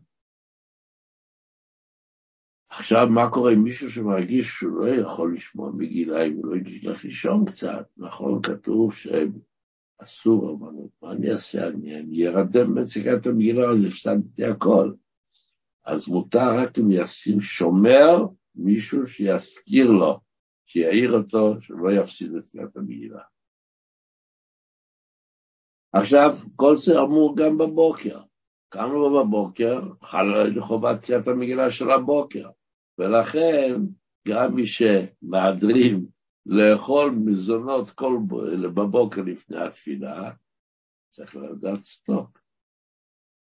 עכשיו, 2.68 3.06
מה 3.10 3.30
קורה 3.30 3.52
עם 3.52 3.62
מישהו 3.62 3.90
שמרגיש 3.90 4.46
שהוא 4.46 4.80
לא 4.80 4.88
יכול 4.88 5.34
לשמוע 5.34 5.70
מגילה, 5.74 6.26
אם 6.26 6.32
הוא 6.32 6.46
לא 6.46 6.56
ילך 6.56 7.04
לישון 7.04 7.44
קצת? 7.44 7.88
נכון, 7.96 8.42
כתוב 8.42 8.94
שאסור, 8.94 10.58
אבל 10.58 10.72
מה 11.02 11.12
אני 11.12 11.32
אעשה? 11.32 11.68
אני, 11.68 12.00
אני 12.00 12.28
ארדם 12.28 12.74
בציקת 12.74 13.26
המגילה, 13.26 13.70
אז 13.70 13.84
הפסדתי 13.84 14.44
הכל. 14.44 14.92
אז 15.84 16.08
מותר 16.08 16.56
רק 16.58 16.78
אם 16.78 16.90
ישים 16.90 17.40
שומר, 17.40 18.26
מישהו 18.54 19.06
שיזכיר 19.06 19.90
לו, 19.90 20.20
שיעיר 20.66 21.12
אותו, 21.12 21.60
שלא 21.60 21.92
יפסיד 22.00 22.34
את 22.34 22.42
ציקת 22.42 22.76
המגילה. 22.76 23.22
עכשיו, 25.92 26.36
כל 26.56 26.76
זה 26.76 27.00
אמור 27.00 27.36
גם 27.36 27.58
בבוקר. 27.58 28.20
קמנו 28.68 29.24
בבוקר, 29.24 29.80
חל 30.02 30.34
עלינו 30.34 30.62
חובת 30.62 31.04
קריאת 31.04 31.26
המגילה 31.26 31.70
של 31.70 31.90
הבוקר, 31.90 32.50
ולכן 32.98 33.80
גם 34.28 34.54
מי 34.54 34.62
שמהדרים 34.66 36.06
לאכול 36.46 37.10
מזונות 37.10 37.90
כל 37.90 38.18
בבוקר 38.74 39.22
לפני 39.22 39.60
התפילה, 39.60 40.30
צריך 41.10 41.36
לדעת 41.36 41.84
סטופ. 41.84 42.41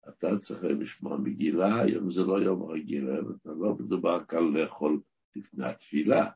אתה 0.10 0.28
צריך 0.42 0.64
לשמוע 0.64 1.18
מגילה, 1.18 1.82
היום 1.82 2.12
זה 2.12 2.22
לא 2.22 2.42
יום 2.42 2.72
רגיל, 2.72 3.10
אתה 3.42 3.50
לא 3.50 3.76
מדובר 3.80 4.26
כאן 4.26 4.54
לאכול 4.54 5.02
לפני 5.36 5.66
התפילה. 5.66 6.30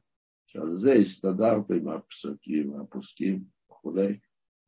שעל 0.45 0.71
זה 0.71 0.93
הסתדרת 0.93 1.71
עם 1.71 1.87
הפסקים, 1.87 2.79
הפוסקים 2.81 3.43
וכולי. 3.71 4.17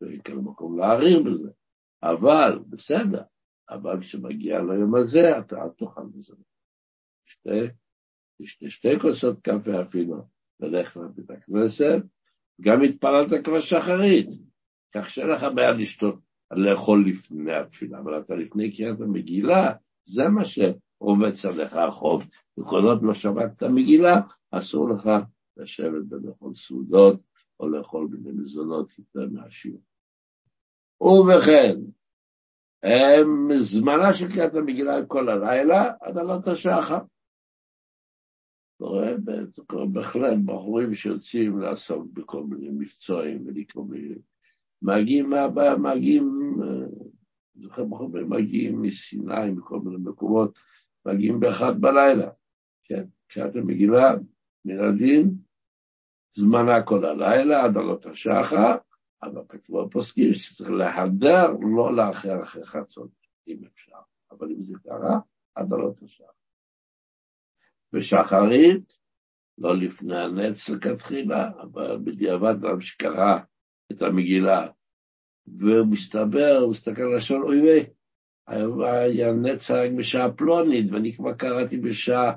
ואין 0.01 0.21
כאן 0.21 0.35
מקום 0.35 0.79
להעריר 0.79 1.23
בזה. 1.23 1.49
אבל, 2.03 2.59
בסדר, 2.69 3.23
אבל 3.69 4.01
כשמגיע 4.01 4.61
ליום 4.61 4.95
הזה, 4.95 5.39
אתה 5.39 5.63
אל 5.63 5.69
תאכל 5.69 6.05
בזה. 6.05 6.33
שתי, 7.25 7.67
שתי, 8.43 8.69
שתי 8.69 8.99
כוסות 9.01 9.39
קפה 9.39 9.81
אפילו, 9.81 10.27
ללך 10.59 10.97
לבית 10.97 11.31
הכנסת, 11.31 12.03
גם 12.61 12.81
התפללת 12.81 13.45
כבר 13.45 13.59
שחרית, 13.59 14.29
כך 14.93 15.09
שאין 15.09 15.27
לך 15.27 15.45
בעיה 15.55 15.71
לשתות, 15.71 16.19
לאכול 16.51 17.05
לפני 17.09 17.53
התפילה, 17.53 17.99
אבל 17.99 18.19
אתה 18.19 18.35
לפני 18.35 18.75
קריאת 18.75 19.01
המגילה, 19.01 19.73
זה 20.03 20.27
מה 20.29 20.41
שרובץ 20.45 21.45
עליך 21.45 21.73
החוב. 21.73 22.23
וכל 22.59 22.83
עוד 22.83 23.03
לא 23.03 23.13
שמעת 23.13 23.51
את 23.57 23.63
המגילה, 23.63 24.21
אסור 24.51 24.89
לך 24.89 25.09
לשבת 25.57 26.03
ולאכול 26.09 26.53
סעודות, 26.53 27.19
או 27.59 27.69
לאכול 27.69 28.07
בני 28.11 28.31
מזונות 28.31 28.99
יותר 28.99 29.27
מהשיעור. 29.31 29.81
ובכן, 31.01 31.75
זמנה 33.59 34.13
של 34.13 34.31
קריאת 34.33 34.55
המגילה 34.55 35.05
כל 35.07 35.29
הלילה 35.29 35.93
עד 36.01 36.17
עלות 36.17 36.47
השחר. 36.47 36.99
קורה 38.77 39.11
בהחלט 39.93 40.37
בחורים 40.45 40.95
שיוצאים 40.95 41.59
לעסוק 41.59 42.07
בכל 42.13 42.43
מיני 42.43 42.69
מבצועים 42.69 43.47
ולקרוא 43.47 43.85
מילים. 43.85 44.36
מגיעים 44.81 45.29
מהבעיה, 45.29 45.75
מגיעים, 45.75 46.57
זוכר 47.55 47.83
בחורים, 47.83 48.29
מגיעים 48.29 48.81
מסיני, 48.81 49.51
מכל 49.51 49.79
מיני 49.79 49.97
מקומות, 49.97 50.57
מגיעים 51.05 51.39
באחד 51.39 51.81
בלילה. 51.81 52.29
כן, 52.83 53.03
קריאת 53.27 53.55
המגילה, 53.55 54.15
מן 54.65 54.79
הדין, 54.79 55.35
זמנה 56.35 56.83
כל 56.83 57.05
הלילה 57.05 57.63
עד 57.63 57.77
עלות 57.77 58.05
השחר, 58.05 58.75
אבל 59.23 59.41
כתבו 59.49 59.81
הפוסקים 59.81 60.33
שצריך 60.33 60.69
להדר 60.69 61.47
לא 61.61 61.95
לאחר 61.95 62.43
אחרי 62.43 62.65
חצות, 62.65 63.09
אם 63.47 63.57
אפשר. 63.73 63.97
אבל 64.31 64.51
אם 64.51 64.63
זה 64.63 64.73
קרה, 64.83 65.19
עד 65.55 65.73
עלות 65.73 66.03
השחר. 66.03 66.23
בשחרית, 67.93 68.97
לא 69.57 69.75
לפני 69.75 70.17
הנץ 70.17 70.69
לכתחילה, 70.69 71.51
אבל 71.61 71.97
בדיעבד 72.03 72.61
גם 72.61 72.81
שקרא 72.81 73.39
את 73.91 74.01
המגילה, 74.01 74.67
והוא 75.47 75.87
מסתבר, 75.87 76.57
הוא 76.61 76.71
מסתכל 76.71 77.01
על 77.01 77.15
השעון, 77.15 77.41
אוי 77.41 77.61
ויי, 77.61 77.85
היה 78.47 79.31
רק 79.69 79.91
בשעה 79.97 80.31
פלונית, 80.31 80.91
ואני 80.91 81.13
כבר 81.13 81.33
קראתי 81.33 81.77
בשעה 81.77 82.33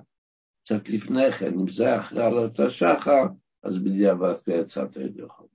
קצת 0.64 0.88
לפני 0.88 1.32
כן, 1.32 1.52
אם 1.54 1.68
זה 1.68 1.98
אחרי 1.98 2.22
עלות 2.22 2.60
השחר, 2.60 3.22
אז 3.62 3.78
בדיעבד 3.78 4.34
יצאת 4.46 4.96
ידי 4.96 5.28
חובה. 5.28 5.48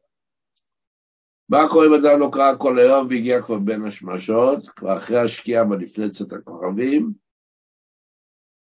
מה 1.49 1.57
קורה 1.69 1.85
אם 1.87 1.93
אדם 1.93 2.19
לא 2.19 2.29
קרא 2.31 2.57
כל 2.57 2.79
היום 2.79 3.07
והגיע 3.07 3.41
כבר 3.41 3.59
בין 3.59 3.85
השמשות, 3.85 4.69
כבר 4.69 4.97
אחרי 4.97 5.19
השקיעה 5.19 5.69
ולפני 5.69 6.09
צאת 6.09 6.33
הכוכבים? 6.33 7.13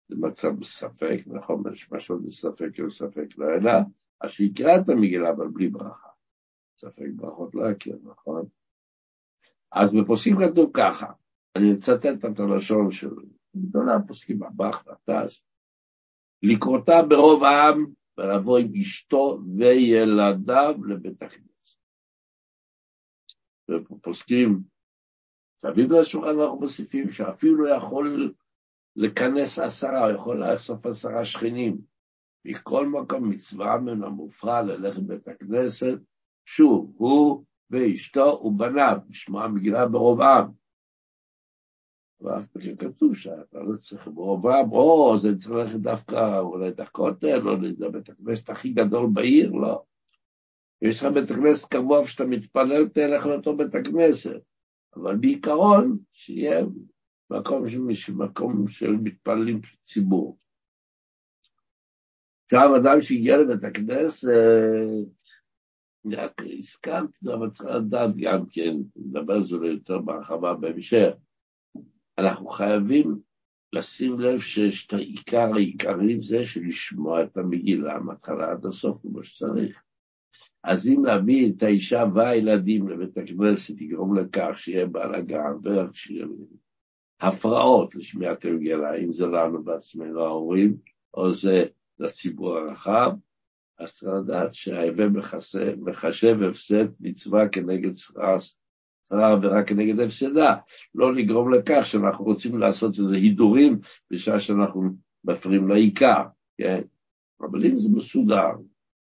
זה 0.09 0.15
מצב 0.19 0.49
בספק, 0.59 1.17
נכון, 1.27 1.63
בשמשות 1.63 2.25
בספק 2.25 2.79
או 2.79 2.91
ספק 2.91 3.37
לא 3.37 3.45
אלא, 3.45 3.71
אז 4.21 4.29
שיקרא 4.29 4.77
את 4.81 4.89
המגילה 4.89 5.29
אבל 5.29 5.47
בלי 5.47 5.67
ברכה. 5.67 6.08
ספק 6.79 7.05
ברכות 7.15 7.55
לא 7.55 7.71
יכיר, 7.71 7.97
נכון? 8.03 8.45
אז 9.71 9.93
בפוסקים 9.93 10.35
כתוב 10.35 10.71
ככה, 10.73 11.11
אני 11.55 11.73
אצטט 11.73 12.05
את 12.05 12.39
הלשון 12.39 12.91
של 12.91 13.09
גדולי 13.57 13.91
הפוסקים, 13.93 14.43
הבח 14.43 14.83
והטס, 14.87 15.41
לקרותה 16.43 16.93
ברוב 17.09 17.43
העם 17.43 17.85
ולבוא 18.17 18.57
עם 18.57 18.71
אשתו 18.81 19.39
וילדיו 19.57 20.75
לבית 20.87 21.23
הכנסת. 21.23 21.49
ופוסקים, 23.69 24.59
סביב 25.61 25.93
לשולחן 25.93 26.39
אנחנו 26.39 26.59
מוסיפים 26.59 27.11
שאפילו 27.11 27.67
יכול 27.67 28.33
לכנס 28.95 29.59
עשרה, 29.59 30.05
הוא 30.05 30.15
יכול 30.15 30.37
לאסוף 30.37 30.85
עשרה 30.85 31.25
שכנים. 31.25 31.81
מכל 32.45 32.87
מקום 32.87 33.29
מצווה 33.29 33.77
מן 33.77 34.03
המופרע 34.03 34.61
ללכת 34.61 35.01
בית 35.01 35.27
הכנסת, 35.27 35.99
שוב, 36.51 36.93
הוא 36.97 37.45
ואשתו 37.69 38.41
ובניו, 38.43 38.97
נשמע 39.09 39.47
מגילה 39.47 39.87
ברוב 39.87 40.21
עם. 40.21 40.45
ואף 42.21 42.45
פעם 42.47 42.75
כתוב 42.75 43.15
שאתה 43.15 43.59
לא 43.59 43.77
צריך 43.77 44.07
ברוב 44.07 44.47
עם, 44.47 44.71
או 44.71 45.17
זה 45.17 45.29
צריך 45.37 45.51
ללכת 45.51 45.79
דווקא 45.79 46.39
אולי 46.39 46.69
את 46.69 46.79
הכותל, 46.79 47.47
או 47.47 47.55
לבית 47.79 48.09
הכנסת 48.09 48.49
הכי 48.49 48.69
גדול 48.69 49.09
בעיר, 49.13 49.51
לא. 49.51 49.83
יש 50.81 50.99
לך 50.99 51.05
בית 51.13 51.31
הכנסת 51.31 51.71
קבוע 51.71 52.05
שאתה 52.05 52.25
מתפלל, 52.25 52.87
תלך 52.87 53.25
לאותו 53.25 53.57
בית 53.57 53.75
הכנסת. 53.75 54.41
אבל 54.95 55.17
בעיקרון, 55.17 55.97
שיהיה 56.11 56.65
מקום 57.31 57.69
של, 57.69 58.13
מקום 58.13 58.67
של 58.67 58.91
מתפללים 58.91 59.61
ציבור. 59.85 60.37
עכשיו, 62.45 62.75
אדם 62.75 63.01
שהגיע 63.01 63.37
לבית 63.37 63.63
הכנסת, 63.63 64.27
רק 66.05 66.41
הסכמתי, 66.59 67.33
אבל 67.33 67.49
צריך 67.49 67.69
לדעת 67.69 68.15
גם 68.17 68.45
כן, 68.45 68.75
נדבר 68.95 69.33
על 69.33 69.43
זה 69.43 69.55
יותר 69.55 69.97
בהרחבה 69.97 70.53
בהמשך. 70.53 71.09
אנחנו 72.17 72.47
חייבים 72.47 73.19
לשים 73.73 74.19
לב 74.19 74.39
שיש 74.39 74.87
את 74.87 74.93
העיקר 74.93 75.53
העיקרי 75.53 76.21
זה 76.21 76.45
של 76.45 76.61
לשמוע 76.67 77.23
את 77.23 77.37
המגילה 77.37 77.99
מההתחלה 77.99 78.51
עד 78.51 78.65
הסוף 78.65 79.01
כמו 79.01 79.23
שצריך. 79.23 79.81
אז 80.63 80.87
אם 80.87 81.05
להביא 81.05 81.51
את 81.51 81.63
האישה 81.63 82.03
והילדים 82.13 82.89
לבית 82.89 83.17
הכנסת 83.17 83.81
יגרום 83.81 84.17
לכך 84.17 84.51
שיהיה 84.55 84.85
בלאגן 84.85 85.53
ושיהיה 85.91 86.25
הפרעות 87.21 87.95
לשמיעת 87.95 88.45
הרגלה, 88.45 88.95
אם 88.95 89.13
זה 89.13 89.25
לנו 89.25 89.63
בעצמנו 89.63 90.23
ההורים, 90.23 90.77
או 91.13 91.33
זה 91.33 91.65
לציבור 91.99 92.57
הרחב, 92.57 93.11
אז 93.79 93.93
צריך 93.93 94.11
לדעת 94.23 94.53
שההווה 94.53 95.05
מחשב 95.77 96.37
הפסד 96.49 96.85
מצווה 96.99 97.49
כנגד 97.49 97.97
שכר 97.97 98.37
עבירה 99.11 99.63
כנגד 99.63 99.99
הפסדה, 99.99 100.55
לא 100.95 101.15
לגרום 101.15 101.53
לכך 101.53 101.81
שאנחנו 101.85 102.25
רוצים 102.25 102.57
לעשות 102.57 102.99
איזה 102.99 103.15
הידורים 103.15 103.79
בשעה 104.11 104.39
שאנחנו 104.39 104.89
מפריעים 105.23 105.67
לעיקר, 105.67 106.23
כן? 106.57 106.81
אבל 107.41 107.65
אם 107.65 107.77
זה 107.77 107.89
מסודר, 107.89 108.49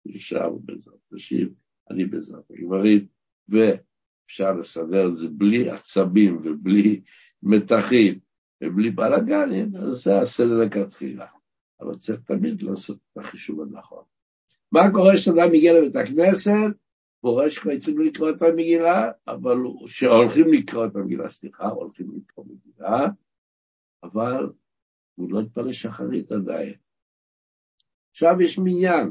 אישה 0.06 0.46
ובעזרת 0.46 0.98
נשים, 1.12 1.48
אני 1.90 2.04
בעזרת 2.04 2.50
הגברים, 2.50 3.06
ואפשר 3.48 4.52
לסדר 4.52 5.08
את 5.08 5.16
זה 5.16 5.28
בלי 5.28 5.70
עצבים 5.70 6.40
ובלי 6.44 7.00
מתחים, 7.42 8.18
ובלי 8.64 8.90
בלאגנים, 8.90 9.76
אז 9.76 9.96
זה 9.96 10.18
הסדר 10.18 10.58
לכתחילה. 10.64 11.26
אבל 11.80 11.96
צריך 11.96 12.20
תמיד 12.20 12.62
לעשות 12.62 12.98
את 13.12 13.18
החישוב 13.18 13.60
הנכון. 13.60 14.15
מה 14.76 14.92
קורה 14.92 15.12
כשאדם 15.14 15.48
מגיע 15.52 15.72
לבית 15.72 15.96
הכנסת? 15.96 16.76
קורה 17.20 17.50
שכבר 17.50 17.72
התחילו 17.72 18.04
לקרוא 18.04 18.30
את 18.30 18.42
המגילה, 18.42 19.10
אבל 19.28 19.56
שהולכים 19.86 20.52
לקרוא 20.52 20.86
את 20.86 20.96
המגילה, 20.96 21.28
סליחה, 21.28 21.68
הולכים 21.68 22.06
לקרוא 22.16 22.46
מגילה, 22.46 23.06
אבל 24.02 24.50
הוא 25.14 25.32
לא 25.32 25.40
התפלל 25.40 25.72
שחרית 25.72 26.32
עדיין. 26.32 26.74
עכשיו 28.10 28.40
יש 28.40 28.58
מניין, 28.58 29.10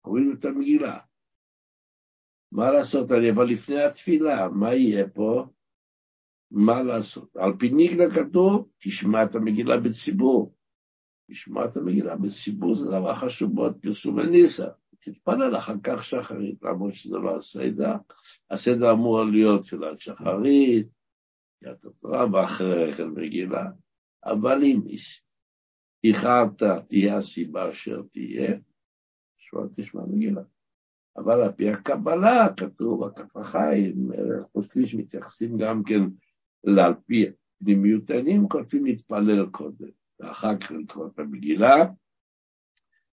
קוראים 0.00 0.34
את 0.38 0.44
המגילה. 0.44 0.98
מה 2.52 2.70
לעשות? 2.70 3.12
אני 3.12 3.30
אבל 3.30 3.44
לפני 3.44 3.82
התפילה, 3.82 4.48
מה 4.48 4.74
יהיה 4.74 5.08
פה? 5.08 5.46
מה 6.50 6.82
לעשות? 6.82 7.36
על 7.36 7.52
פי 7.58 7.70
ניגלה 7.70 8.04
כתוב, 8.14 8.68
תשמע 8.78 9.24
את 9.24 9.34
המגילה 9.34 9.76
בציבור. 9.76 10.54
תשמע 11.30 11.64
את 11.64 11.76
המגילה 11.76 12.16
בציבור 12.16 12.74
זה 12.74 12.86
דבר 12.86 13.14
חשוב 13.14 13.54
מאוד, 13.54 13.76
פרסום 13.82 14.16
וניסה. 14.16 14.68
תתפלל 15.04 15.56
אחר 15.56 15.74
כך 15.82 16.04
שחרית, 16.04 16.62
למרות 16.62 16.94
שזה 16.94 17.16
לא 17.18 17.36
הסדר. 17.36 17.94
הסדר 18.50 18.92
אמור 18.92 19.24
להיות 19.24 19.62
תפילת 19.62 20.00
שחרית, 20.00 20.86
קריאת 21.60 21.84
התורה, 21.84 22.26
ואחרי 22.32 22.92
כן 22.92 23.08
מגילה. 23.08 23.64
אבל 24.24 24.62
אם 24.64 24.80
איחרת, 26.04 26.62
תהיה 26.88 27.16
הסיבה 27.16 27.70
אשר 27.70 28.02
תהיה, 28.12 28.50
שואל 29.38 29.68
תשמע 29.76 30.02
מגילה. 30.06 30.42
אבל 31.16 31.40
על 31.40 31.52
פי 31.52 31.70
הקבלה 31.70 32.46
כתוב, 32.56 33.04
הכף 33.04 33.36
החיים, 33.36 33.94
חושבים 34.52 34.86
שמתייחסים 34.86 35.58
גם 35.58 35.82
כן 35.82 36.00
על 36.78 36.94
פי 37.06 37.26
פנימיות 37.58 38.10
כותבים 38.48 38.84
להתפלל 38.84 39.46
קודם, 39.50 39.88
ואחר 40.20 40.56
כך 40.58 40.70
לקרוא 40.70 41.06
את 41.06 41.18
המגילה, 41.18 41.76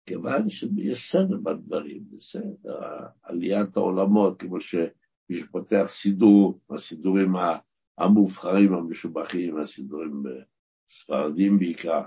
כיוון 0.09 0.49
שיש 0.49 1.11
סדר 1.11 1.37
בדברים, 1.37 2.03
בסדר, 2.11 2.79
עליית 3.23 3.77
העולמות, 3.77 4.41
כמו 4.41 4.61
שמי 4.61 4.87
שפותח 5.33 5.85
סידור, 5.87 6.59
הסידורים 6.69 7.33
המובחרים, 7.97 8.73
המשובחים, 8.73 9.57
הסידורים 9.57 10.23
ספרדים 10.89 11.59
בעיקר, 11.59 12.01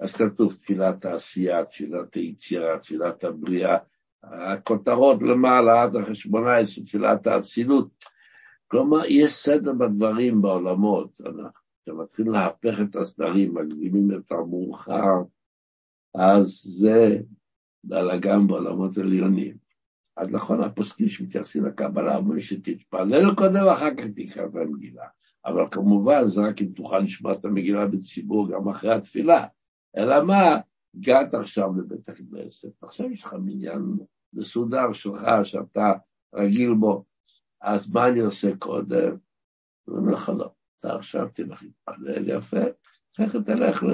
אז 0.00 0.12
כתוב 0.12 0.52
תפילת 0.52 1.04
העשייה, 1.04 1.64
תפילת 1.64 2.14
היצירה, 2.14 2.78
תפילת 2.78 3.24
הבריאה, 3.24 3.76
הכותרות 4.22 5.22
למעלה 5.22 5.82
עד 5.82 5.96
אחרי 5.96 6.14
שמונה 6.14 6.56
עשרה, 6.56 6.84
תפילת 6.84 7.26
האצילות. 7.26 8.04
כלומר, 8.70 9.04
יש 9.06 9.32
סדר 9.32 9.72
בדברים 9.72 10.42
בעולמות. 10.42 11.20
אנחנו 11.20 12.02
מתחילים 12.02 12.32
להפך 12.32 12.80
את 12.80 12.96
הסדרים, 12.96 13.54
מקדימים 13.54 14.10
את 14.18 14.32
המאוחר, 14.32 15.22
אז 16.14 16.46
זה 16.64 17.18
בלאגן 17.84 18.46
בעולמות 18.46 18.98
עליונים. 18.98 19.56
אז 20.16 20.28
נכון, 20.30 20.62
הפוסקים 20.62 21.08
שמתייחסים 21.08 21.66
לקבלה 21.66 22.16
אומרים 22.16 22.40
שתתפלל 22.40 23.34
קודם 23.34 23.66
ואחר 23.66 23.94
כך 23.94 24.04
תקרא 24.16 24.46
את 24.46 24.54
המגילה. 24.54 25.06
אבל 25.46 25.64
כמובן 25.70 26.24
זה 26.24 26.40
רק 26.40 26.62
אם 26.62 26.66
תוכל 26.66 26.98
לשמוע 26.98 27.32
את 27.32 27.44
המגילה 27.44 27.86
בציבור 27.86 28.48
גם 28.50 28.68
אחרי 28.68 28.94
התפילה. 28.94 29.46
אלא 29.96 30.24
מה? 30.24 30.56
הגעת 30.94 31.34
עכשיו 31.34 31.68
לבית 31.78 32.08
הכנסת, 32.08 32.82
עכשיו 32.82 33.10
יש 33.10 33.24
לך 33.24 33.34
מניין 33.34 33.82
מסודר 34.32 34.92
שלך 34.92 35.22
שאתה 35.44 35.92
רגיל 36.34 36.74
בו, 36.74 37.04
אז 37.60 37.90
מה 37.90 38.08
אני 38.08 38.20
עושה 38.20 38.56
קודם? 38.56 39.16
הוא 39.84 39.98
אומר 39.98 40.12
לך 40.12 40.28
לא, 40.28 40.50
אתה 40.80 40.94
עכשיו 40.94 41.28
תלך 41.34 41.62
להתפלל 41.62 42.28
יפה, 42.28 42.60
אחר 43.16 43.28
כך 43.28 43.36
תלך. 43.46 43.84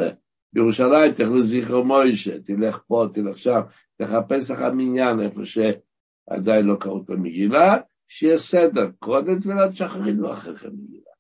בירושלים, 0.55 1.13
תלך 1.13 1.29
לזכר 1.39 1.83
מוישה, 1.83 2.41
תלך 2.41 2.83
פה, 2.87 3.07
תלך 3.15 3.39
שם, 3.39 3.61
תחפש 3.97 4.51
לך 4.51 4.61
מניין 4.61 5.21
איפה 5.21 5.41
שעדיין 5.45 6.67
לא 6.67 6.77
קראו 6.81 7.03
את 7.05 7.11
המגילה, 7.11 7.77
שיהיה 8.09 8.39
סדר, 8.39 8.91
קודם 8.99 9.39
תפילת 9.39 9.75
שחרית 9.75 10.19
ואחרי 10.19 10.57
כן 10.57 10.69
מגילה. 10.69 11.11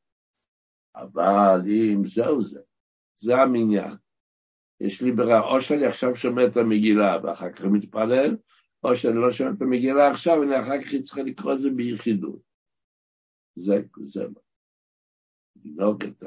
אבל 0.96 1.60
אם 1.66 2.04
זהו 2.04 2.42
זה, 2.42 2.60
זה 3.16 3.36
המניין. 3.36 3.96
יש 4.80 5.02
לי 5.02 5.12
ברירה, 5.12 5.40
או 5.40 5.60
שאני 5.60 5.86
עכשיו 5.86 6.14
שומע 6.14 6.46
את 6.46 6.56
המגילה 6.56 7.18
ואחר 7.22 7.52
כך 7.52 7.64
מתפלל, 7.64 8.36
או 8.84 8.96
שאני 8.96 9.16
לא 9.16 9.30
שומע 9.30 9.50
את 9.50 9.62
המגילה 9.62 10.10
עכשיו, 10.10 10.38
ואני 10.40 10.60
אחר 10.60 10.82
כך 10.82 10.94
צריך 11.02 11.18
לקרוא 11.26 11.52
את 11.52 11.60
זה 11.60 11.70
ביחידות. 11.70 12.40
זה, 13.54 13.74
זה 14.06 14.22
לא. 14.22 14.40
לנהוג 15.64 16.04
את, 16.04 16.24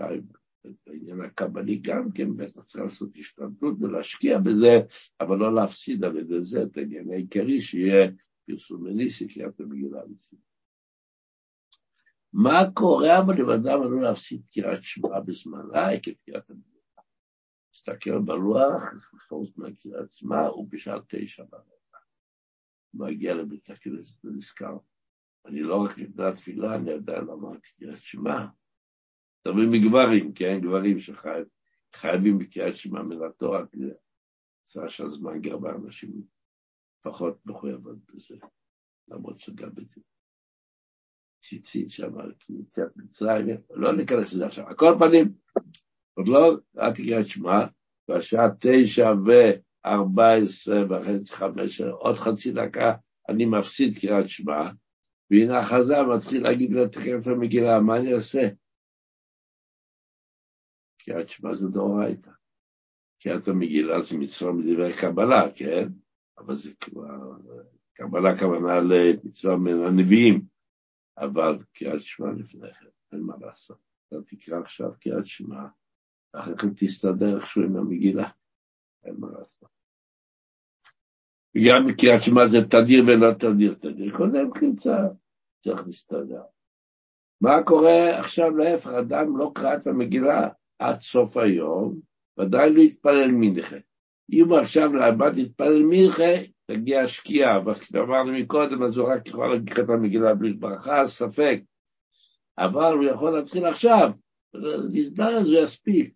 את 0.70 0.88
העניין 0.88 1.22
הקבלי 1.22 1.76
גם 1.78 2.12
כן, 2.12 2.38
בטח 2.38 2.64
צריך 2.64 2.84
לעשות 2.84 3.10
השתלטות 3.16 3.76
ולהשקיע 3.82 4.40
בזה, 4.40 4.80
אבל 5.22 5.38
לא 5.38 5.56
להפסיד 5.56 6.04
על 6.04 6.18
ידי 6.18 6.42
זה 6.42 6.64
את 6.64 6.78
העניין 6.78 7.12
העיקרי, 7.12 7.62
שיהיה 7.62 8.12
פרסום 8.46 8.84
מניסי, 8.84 9.28
קריאת 9.28 9.60
המגילה 9.60 10.02
מסיד. 10.10 10.40
מה 12.34 12.60
קורה 12.74 13.20
אבל 13.20 13.42
אם 13.42 13.50
אדם 13.50 13.82
עלול 13.82 14.04
להפסיד 14.04 14.42
קריאת 14.54 14.84
שמע 14.84 15.20
בזמנה 15.20 15.90
עקב 15.90 16.12
קריאת 16.26 16.50
המגילה? 16.50 16.78
מסתכל 17.74 18.20
בלוח, 18.20 18.84
חוץ 19.28 19.58
מהקריאת 19.58 20.14
שמע, 20.14 20.48
הוא 20.48 20.68
בשעה 20.70 20.98
תשע 21.08 21.44
ברבע. 21.50 21.64
מגיע 22.94 23.34
לבית 23.34 23.70
הכנסת 23.70 24.26
ונזכר. 24.26 24.78
אני 25.46 25.62
לא 25.62 25.84
רק 25.84 25.98
לפני 25.98 26.26
התפילה, 26.26 26.76
אני 26.76 26.94
עדיין 26.94 27.24
לא 27.26 27.34
אמרתי 27.34 27.68
קריאת 27.80 28.02
שמע. 28.02 28.46
מדברים 29.48 29.72
מגברים, 29.72 30.34
כן? 30.34 30.60
גברים 30.62 30.98
שחייבים 31.00 32.38
בקריאת 32.38 32.76
שמע 32.76 33.02
מן 33.02 33.24
התורה, 33.24 33.66
כי 33.72 33.78
זה 33.78 33.94
עושה 34.66 34.90
שהזמן 34.90 35.42
גר 35.42 35.58
באנשים 35.58 36.22
פחות 37.02 37.46
מחויבות 37.46 37.98
בזה, 38.14 38.36
למרות 39.08 39.40
שגם 39.40 39.70
בזה. 39.74 40.02
ציצית 41.42 41.92
שם, 41.92 42.12
יציאת 42.50 42.98
מצרים, 42.98 43.48
לא 43.70 43.98
ניכנס 43.98 44.34
לזה 44.34 44.46
עכשיו. 44.46 44.68
על 44.68 44.76
כל 44.76 44.96
פנים, 45.00 45.34
עוד 46.14 46.28
לא, 46.28 46.58
אל 46.80 46.94
תקרא 46.94 47.24
שמע, 47.24 47.66
בשעה 48.10 48.48
תשע 48.60 49.14
וארבע 49.26 50.34
עשרה 50.34 50.84
וחצי, 50.90 51.34
חמש, 51.34 51.82
עוד 51.82 52.16
חצי 52.16 52.52
דקה, 52.52 52.96
אני 53.30 53.46
מפסיד 53.46 54.00
קריאת 54.00 54.30
שמע, 54.30 54.70
והנה 55.32 55.60
החז"ל 55.60 56.06
מתחיל 56.16 56.44
להגיד 56.44 56.72
לה, 56.72 56.88
תקרא 56.88 57.18
את 57.22 57.28
המגילה, 57.28 57.80
מה 57.80 57.98
אני 57.98 58.14
אעשה? 58.14 58.50
קריאת 61.08 61.30
שמע 61.30 61.54
זה 61.54 61.68
דאורייתא. 61.68 62.32
קריאת 63.22 63.48
המגילה 63.48 64.02
זה 64.02 64.18
מצווה 64.18 64.52
מדברי 64.52 64.94
קבלה, 65.02 65.42
כן? 65.56 65.88
אבל 66.38 66.56
זה 66.56 66.72
כבר, 66.80 67.38
קבלה 67.94 68.40
כוונה 68.40 68.80
למצווה 68.80 69.58
מן 69.58 69.84
הנביאים, 69.88 70.42
אבל 71.18 71.58
קריאת 71.74 72.02
שמע 72.02 72.32
לפני 72.32 72.74
כן, 72.74 72.86
אין 73.12 73.22
מה 73.22 73.34
לעשות. 73.42 73.78
אתה 74.08 74.16
תקרא 74.28 74.60
עכשיו 74.60 74.92
קריאת 75.00 75.26
שמע, 75.26 75.68
אחר 76.34 76.58
כך 76.58 76.66
תסתדר 76.76 77.36
איכשהו 77.36 77.64
עם 77.64 77.76
המגילה, 77.76 78.30
אין 79.04 79.16
מה 79.20 79.28
לעשות. 79.32 79.70
גם 81.68 81.96
קריאת 81.98 82.22
שמע 82.22 82.48
זה 82.48 82.58
תדיר 82.70 83.04
ולא 83.08 83.34
תדיר, 83.34 83.74
תדיר 83.74 84.18
קודם 84.18 84.52
קריצה, 84.54 84.98
צריך 85.64 85.88
להסתדר. 85.88 86.44
מה 87.42 87.64
קורה 87.66 88.20
עכשיו 88.20 88.58
להפך, 88.58 88.88
אדם 88.88 89.38
לא 89.38 89.52
קרא 89.56 89.76
את 89.76 89.88
המגילה 89.88 90.50
עד 90.80 91.02
סוף 91.02 91.38
היום, 91.38 92.00
ודאי 92.40 92.74
לא 92.74 92.82
יתפלל 92.82 93.32
מנחה. 93.32 93.78
אם 94.32 94.54
עכשיו 94.62 94.94
לעבד 94.94 95.38
יתפלל 95.38 95.84
מנחה, 95.84 96.48
תגיע 96.66 97.02
השקיעה, 97.02 97.60
ואמרנו 97.92 98.32
מקודם, 98.32 98.84
אז 98.84 98.98
הוא 98.98 99.10
רק 99.10 99.28
יכול 99.28 99.54
להגיד 99.54 99.80
את 99.80 99.90
המגילה 99.90 100.36
בלי 100.36 100.54
ברכה, 100.54 101.08
ספק. 101.08 101.60
אבל 102.58 102.94
הוא 102.94 103.04
יכול 103.04 103.32
להתחיל 103.32 103.66
עכשיו, 103.66 104.10
להזדרז, 104.94 105.48
הוא 105.48 105.64
יספיק. 105.64 106.14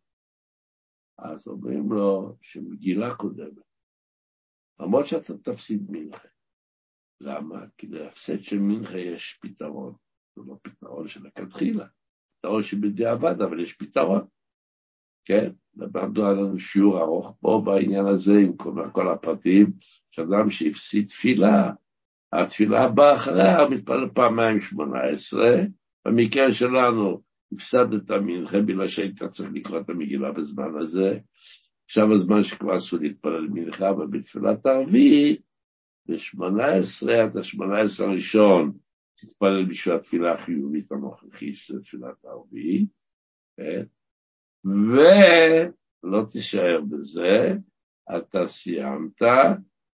אז 1.17 1.47
אומרים 1.47 1.91
לו 1.91 2.36
שמגילה 2.41 3.15
קודמת, 3.15 3.63
למרות 4.79 5.06
שאתה 5.06 5.38
תפסיד 5.38 5.86
מנחה. 5.90 6.27
למה? 7.21 7.65
כי 7.77 7.88
להפסד 7.88 8.42
של 8.42 8.60
מנחה 8.60 8.98
יש 8.98 9.40
פתרון, 9.42 9.94
זה 10.36 10.42
לא 10.48 10.56
פתרון 10.62 11.08
של 11.08 11.27
הכתחילה, 11.27 11.88
פתרון 12.40 12.63
שבדיעבד, 12.63 13.42
אבל 13.42 13.60
יש 13.60 13.73
פתרון. 13.73 14.27
כן, 15.26 15.52
למדנו 15.78 16.24
לנו 16.24 16.60
שיעור 16.60 17.02
ארוך 17.02 17.34
פה 17.42 17.62
בעניין 17.65 18.06
הזה 18.06 18.38
עם 18.38 18.58
כל, 18.92 19.08
הפרטים, 19.12 19.72
שאדם 20.12 20.50
שהפסיד 20.50 21.08
תפילה, 21.08 21.72
התפילה 22.34 22.84
הבאה 22.84 23.15
אחריה 23.15 23.69
מתפלל 23.69 24.10
פעמיים 24.13 24.60
שמונה 24.60 25.00
עשרה, 25.04 25.56
במקרה 26.06 26.54
שלנו 26.54 27.22
הפסדת 27.54 28.12
מנחה 28.12 28.62
בגלל 28.62 28.88
שהיית 28.88 29.24
צריך 29.24 29.50
לקרוא 29.54 29.80
את 29.80 29.90
המגילה 29.90 30.32
בזמן 30.32 30.82
הזה, 30.82 31.19
עכשיו 31.86 32.13
הזמן 32.13 32.44
שכבר 32.44 32.78
אסור 32.78 33.00
להתפלל 33.00 33.48
מנחה, 33.48 33.90
אבל 33.90 34.08
בתפילת 34.08 34.65
הרביעי, 34.65 35.38
ב-18 36.06 37.12
עד 37.12 37.38
ה-18 37.38 38.04
הראשון, 38.04 38.72
תתפלל 39.15 39.65
בשביל 39.65 39.96
התפילה 39.96 40.34
החיובית 40.34 40.92
הנוכחית 40.92 41.56
של 41.56 41.80
תפילת 41.82 42.26
הרביעי, 42.26 42.86
כן? 43.58 43.84
ולא 44.66 46.26
תישאר 46.32 46.82
בזה, 46.90 47.54
אתה 48.18 48.48
סיימת, 48.48 49.22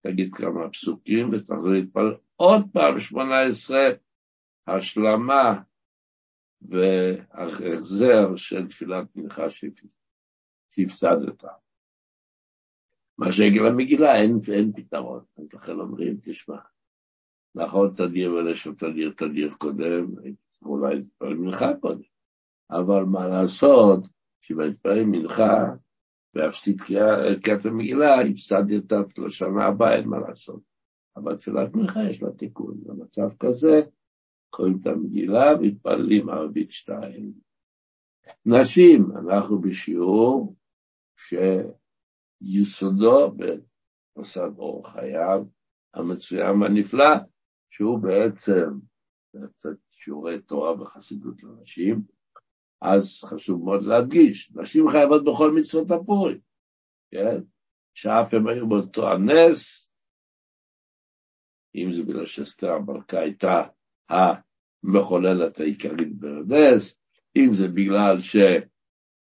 תגיד 0.01 0.33
כמה 0.33 0.69
פסוקים 0.69 1.29
ותחזור 1.33 1.69
להתפלל 1.69 2.15
עוד 2.35 2.61
פעם 2.73 2.99
שמונה 2.99 3.41
עשרה, 3.41 3.87
השלמה 4.67 5.61
והחזר 6.61 8.35
של 8.35 8.67
תפילת 8.67 9.15
מנחה 9.15 9.43
שהפסדת. 10.71 11.43
מה 13.17 13.31
שיגיד 13.31 13.61
למגילה, 13.61 14.15
אין, 14.15 14.39
אין 14.53 14.71
פתרון. 14.75 15.23
אז 15.37 15.53
לכן 15.53 15.71
אומרים, 15.71 16.17
תשמע, 16.23 16.57
נכון 17.55 17.93
תדיר 17.95 18.33
ולשם 18.33 18.75
תדיר 18.75 19.13
תדיר 19.17 19.53
קודם, 19.53 20.05
אולי 20.61 20.95
להתפלל 20.95 21.33
מנחה 21.33 21.67
קודם, 21.81 22.01
אבל 22.71 23.03
מה 23.03 23.27
לעשות, 23.27 23.99
שבהתפלל 24.41 25.03
מנחה 25.03 25.73
ואפסיד 26.33 26.81
קריאת 26.81 27.65
המגילה, 27.65 28.21
הפסדתי 28.21 28.77
אותה 28.77 28.95
לשנה 29.17 29.65
הבאה, 29.65 29.95
אין 29.95 30.07
מה 30.07 30.19
לעשות. 30.19 30.61
אבל 31.15 31.37
תפילת 31.37 31.75
מנחה 31.75 31.99
יש 32.09 32.23
לה 32.23 32.31
תיקון. 32.31 32.83
במצב 32.83 33.29
כזה, 33.39 33.81
קוראים 34.49 34.77
את 34.81 34.87
המגילה 34.87 35.55
ומתפללים 35.55 36.29
ערבית 36.29 36.71
שתיים. 36.71 37.33
נשים, 38.45 39.11
אנחנו 39.17 39.61
בשיעור 39.61 40.55
שיסודו 42.43 43.35
במוסד 43.35 44.49
אורח 44.57 44.93
חייו 44.93 45.45
המצוין 45.93 46.61
והנפלא, 46.61 47.15
שהוא 47.69 47.99
בעצם, 47.99 48.69
בעצם 49.33 49.69
שיעורי 49.91 50.41
תורה 50.41 50.81
וחסידות 50.81 51.43
לנשים, 51.43 52.01
אז 52.81 53.21
חשוב 53.23 53.63
מאוד 53.65 53.83
להדגיש, 53.83 54.51
נשים 54.55 54.89
חייבות 54.89 55.23
בכל 55.23 55.51
מצוות 55.51 55.91
הפורים, 55.91 56.39
כן? 57.11 57.41
שאף 57.93 58.33
הם 58.33 58.47
היו 58.47 58.69
באותו 58.69 59.11
הנס, 59.11 59.93
אם 61.75 61.93
זה 61.93 62.03
בגלל 62.03 62.25
שאסתר 62.25 62.71
המלכה 62.71 63.19
הייתה 63.19 63.63
המחוללת 64.09 65.59
העיקרית 65.59 66.15
בנס, 66.15 66.95
אם 67.37 67.53
זה 67.53 67.67
בגלל 67.67 68.17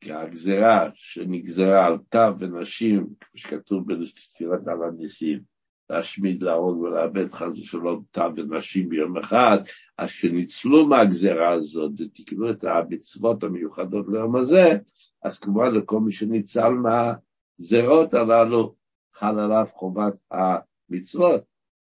שהגזרה 0.03 0.89
שנגזרה 0.93 1.87
על 1.87 1.97
תו 2.09 2.39
ונשים, 2.39 3.07
כפי 3.19 3.37
שכתוב 3.37 3.93
בתפילת 3.93 4.67
על 4.67 4.83
הניסים, 4.83 5.54
להשמיד, 5.89 6.43
להרוג 6.43 6.77
ולאבד 6.77 7.31
חס 7.31 7.51
ושלום 7.51 8.03
תו 8.11 8.35
ונשים 8.35 8.89
ביום 8.89 9.17
אחד, 9.17 9.57
אז 9.97 10.09
כשניצלו 10.09 10.87
מהגזרה 10.87 11.51
הזאת 11.51 11.91
ותקנו 11.97 12.49
את 12.49 12.63
המצוות 12.63 13.43
המיוחדות 13.43 14.05
ליום 14.11 14.35
הזה, 14.35 14.77
אז 15.23 15.39
כמובן 15.39 15.73
לכל 15.73 15.99
מי 15.99 16.11
שניצל 16.11 16.69
מהגזרות 16.69 18.13
הללו, 18.13 18.75
חל 19.13 19.39
עליו 19.39 19.65
חובת 19.73 20.13
המצוות 20.31 21.43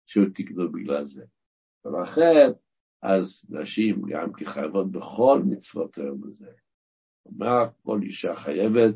שהוא 0.06 0.26
תקנו 0.34 0.72
בגלל 0.72 1.04
זה. 1.04 1.24
ולכן, 1.84 2.50
אז 3.02 3.42
נשים 3.48 4.02
גם 4.02 4.32
כחייבות 4.32 4.90
בכל 4.90 5.42
מצוות 5.46 5.98
היום 5.98 6.20
הזה. 6.24 6.50
כלומר, 7.22 7.64
כל 7.82 8.00
אישה 8.02 8.34
חייבת 8.34 8.94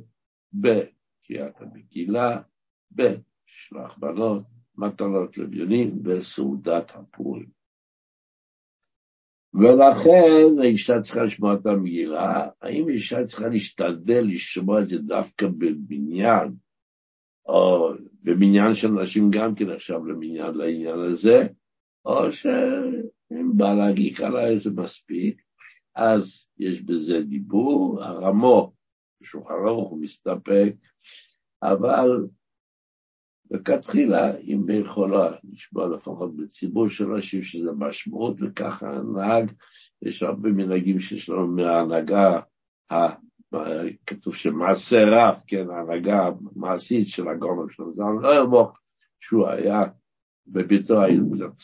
בקריאת 0.52 1.60
המגילה, 1.60 2.40
בשלח 2.92 3.98
בנות, 3.98 4.57
מטלות 4.78 5.38
לביונים 5.38 6.02
בסעודת 6.02 6.90
הפורים. 6.94 7.58
ולכן 9.54 10.60
האישה 10.60 11.00
צריכה 11.00 11.22
לשמוע 11.22 11.54
את 11.54 11.66
המגילה, 11.66 12.48
האם 12.62 12.88
אישה 12.88 13.26
צריכה 13.26 13.48
להשתדל 13.48 14.24
לשמוע 14.28 14.80
את 14.82 14.88
זה 14.88 14.98
דווקא 14.98 15.46
בבניין, 15.46 16.54
או 17.46 17.92
במניין 18.22 18.74
של 18.74 18.88
נשים 18.88 19.30
גם 19.30 19.54
כן 19.54 19.70
עכשיו 19.70 20.06
למניין 20.06 20.54
לעניין 20.54 20.98
הזה, 20.98 21.46
או 22.04 22.32
שאם 22.32 23.56
בא 23.56 23.74
להגיק 23.74 24.20
עליי 24.20 24.58
זה 24.58 24.70
מספיק, 24.70 25.42
אז 25.94 26.46
יש 26.58 26.82
בזה 26.82 27.20
דיבור, 27.20 28.04
הרמו, 28.04 28.72
בשולחן 29.20 29.54
ערוך 29.54 29.90
הוא 29.90 30.02
מסתפק, 30.02 30.72
אבל 31.62 32.26
וכתחילה, 33.52 34.36
אם 34.36 34.62
ביכולה 34.66 35.30
לשמוע 35.52 35.88
לפחות 35.88 36.36
בציבור 36.36 36.88
של 36.88 37.06
נשים 37.06 37.42
שזה 37.42 37.72
משמעות, 37.72 38.36
וככה 38.40 38.90
הנהג, 38.90 39.52
יש 40.02 40.22
הרבה 40.22 40.48
מנהגים 40.48 41.00
שיש 41.00 41.28
לנו 41.28 41.46
מההנהגה, 41.46 42.40
כתוב 44.06 44.34
שמעשה 44.34 45.04
רב, 45.06 45.42
כן, 45.46 45.70
ההנהגה 45.70 46.30
המעשית 46.56 47.08
של 47.08 47.28
הגורם 47.28 47.70
של 47.70 47.82
הזמן, 47.82 48.16
לא 48.22 48.42
יבוך 48.42 48.78
שהוא 49.20 49.48
היה 49.48 49.84
בביתו, 50.46 51.02
היו 51.02 51.22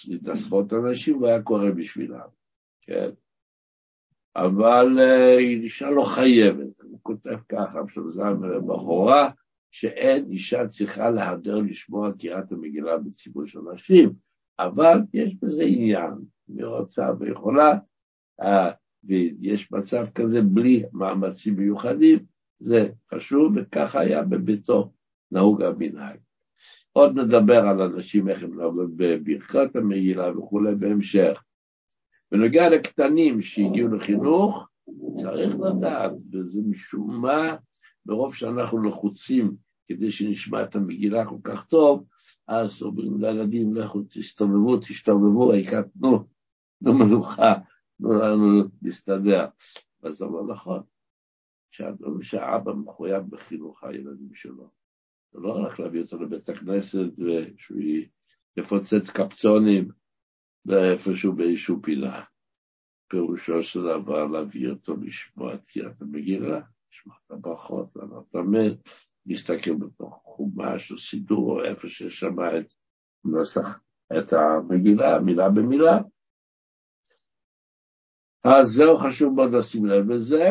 מתאספות 0.08 0.72
אנשים 0.72 1.22
והיה 1.22 1.42
קורא 1.42 1.70
בשבילם, 1.70 2.28
כן. 2.82 3.10
אבל 4.36 5.00
אה, 5.00 5.36
היא 5.38 5.62
אישה 5.62 5.90
לא 5.90 6.02
חייבת, 6.02 6.80
הוא 6.82 6.98
כותב 7.02 7.38
ככה, 7.48 7.80
של 7.88 8.00
זלמן 8.10 8.66
בחורה, 8.66 9.30
שאין 9.74 10.30
אישה 10.30 10.68
צריכה 10.68 11.10
להדר 11.10 11.56
לשמוע 11.56 12.12
קריאת 12.12 12.52
המגילה 12.52 12.98
בציבור 12.98 13.46
של 13.46 13.58
נשים, 13.74 14.12
אבל 14.58 14.98
יש 15.14 15.34
בזה 15.34 15.62
עניין, 15.64 16.12
היא 16.48 16.64
רוצה 16.64 17.10
ויכולה, 17.18 17.78
אה, 18.42 18.70
ויש 19.04 19.72
מצב 19.72 20.06
כזה 20.14 20.42
בלי 20.42 20.84
מאמצים 20.92 21.56
מיוחדים, 21.56 22.18
זה 22.60 22.88
חשוב, 23.14 23.52
וככה 23.56 24.00
היה 24.00 24.22
בביתו 24.22 24.92
נהוג 25.32 25.62
המנהג. 25.62 26.18
עוד 26.92 27.18
נדבר 27.18 27.66
על 27.68 27.82
אנשים, 27.82 28.28
איך 28.28 28.42
הם 28.42 28.60
נהוגים 28.60 28.96
בברכת 28.96 29.76
המגילה 29.76 30.38
וכולי 30.38 30.74
בהמשך. 30.74 31.42
בנוגע 32.32 32.68
לקטנים 32.68 33.42
שהגיעו 33.42 33.88
לחינוך, 33.88 34.68
צריך 35.14 35.56
לדעת, 35.60 36.12
וזה 36.32 36.60
משום 36.70 37.20
מה, 37.20 37.56
ברוב 38.06 38.34
שאנחנו 38.34 38.82
לחוצים 38.82 39.63
כדי 39.88 40.10
שנשמע 40.10 40.62
את 40.62 40.76
המגילה 40.76 41.26
כל 41.26 41.38
כך 41.44 41.66
טוב, 41.66 42.04
אז 42.48 42.82
אומרים 42.82 43.20
לילדים, 43.20 43.74
לכו 43.74 44.02
תסתובבו, 44.10 44.76
תשתובבו, 44.76 45.52
העיקר 45.52 45.82
תנו, 45.82 46.24
תנו 46.84 46.98
מנוחה, 46.98 47.54
תנו 47.98 48.12
לנו 48.12 48.62
להסתדר. 48.82 49.46
אז 50.02 50.14
זה 50.16 50.24
לא 50.24 50.46
נכון, 50.46 50.82
שהאבא 52.22 52.72
מחויב 52.72 53.22
בחינוך 53.30 53.84
הילדים 53.84 54.34
שלו. 54.34 54.70
זה 55.32 55.40
לא 55.40 55.52
רק 55.52 55.78
להביא 55.78 56.02
אותו 56.02 56.18
לבית 56.22 56.48
הכנסת 56.48 57.18
ושהוא 57.18 57.80
יפוצץ 58.56 59.10
קפצונים 59.10 59.88
איפשהו 60.72 61.32
באיזשהו 61.32 61.82
פינה. 61.82 62.24
פירושו 63.08 63.62
של 63.62 63.80
דבר 63.80 64.26
להביא 64.26 64.70
אותו 64.70 64.96
לשמוע 64.96 65.54
את 65.54 65.64
קריאת 65.66 66.02
המגילה, 66.02 66.60
לשמוע 66.92 67.16
את 67.26 67.30
הברכות, 67.30 67.96
לענות 67.96 68.36
אמן, 68.36 68.74
להסתכל 69.26 69.74
בתוך 69.74 70.22
חומש 70.24 70.92
או 70.92 70.98
סידור 70.98 71.50
או 71.50 71.64
איפה 71.64 71.88
שם 71.88 72.36
את 72.58 72.66
נוסח, 73.24 73.80
את 74.18 74.32
המגילה, 74.32 75.18
מילה 75.18 75.48
במילה. 75.48 75.98
אז 78.44 78.66
זהו 78.66 78.96
חשוב 78.96 79.34
מאוד 79.34 79.54
לשים 79.54 79.86
לב 79.86 80.10
לזה. 80.10 80.48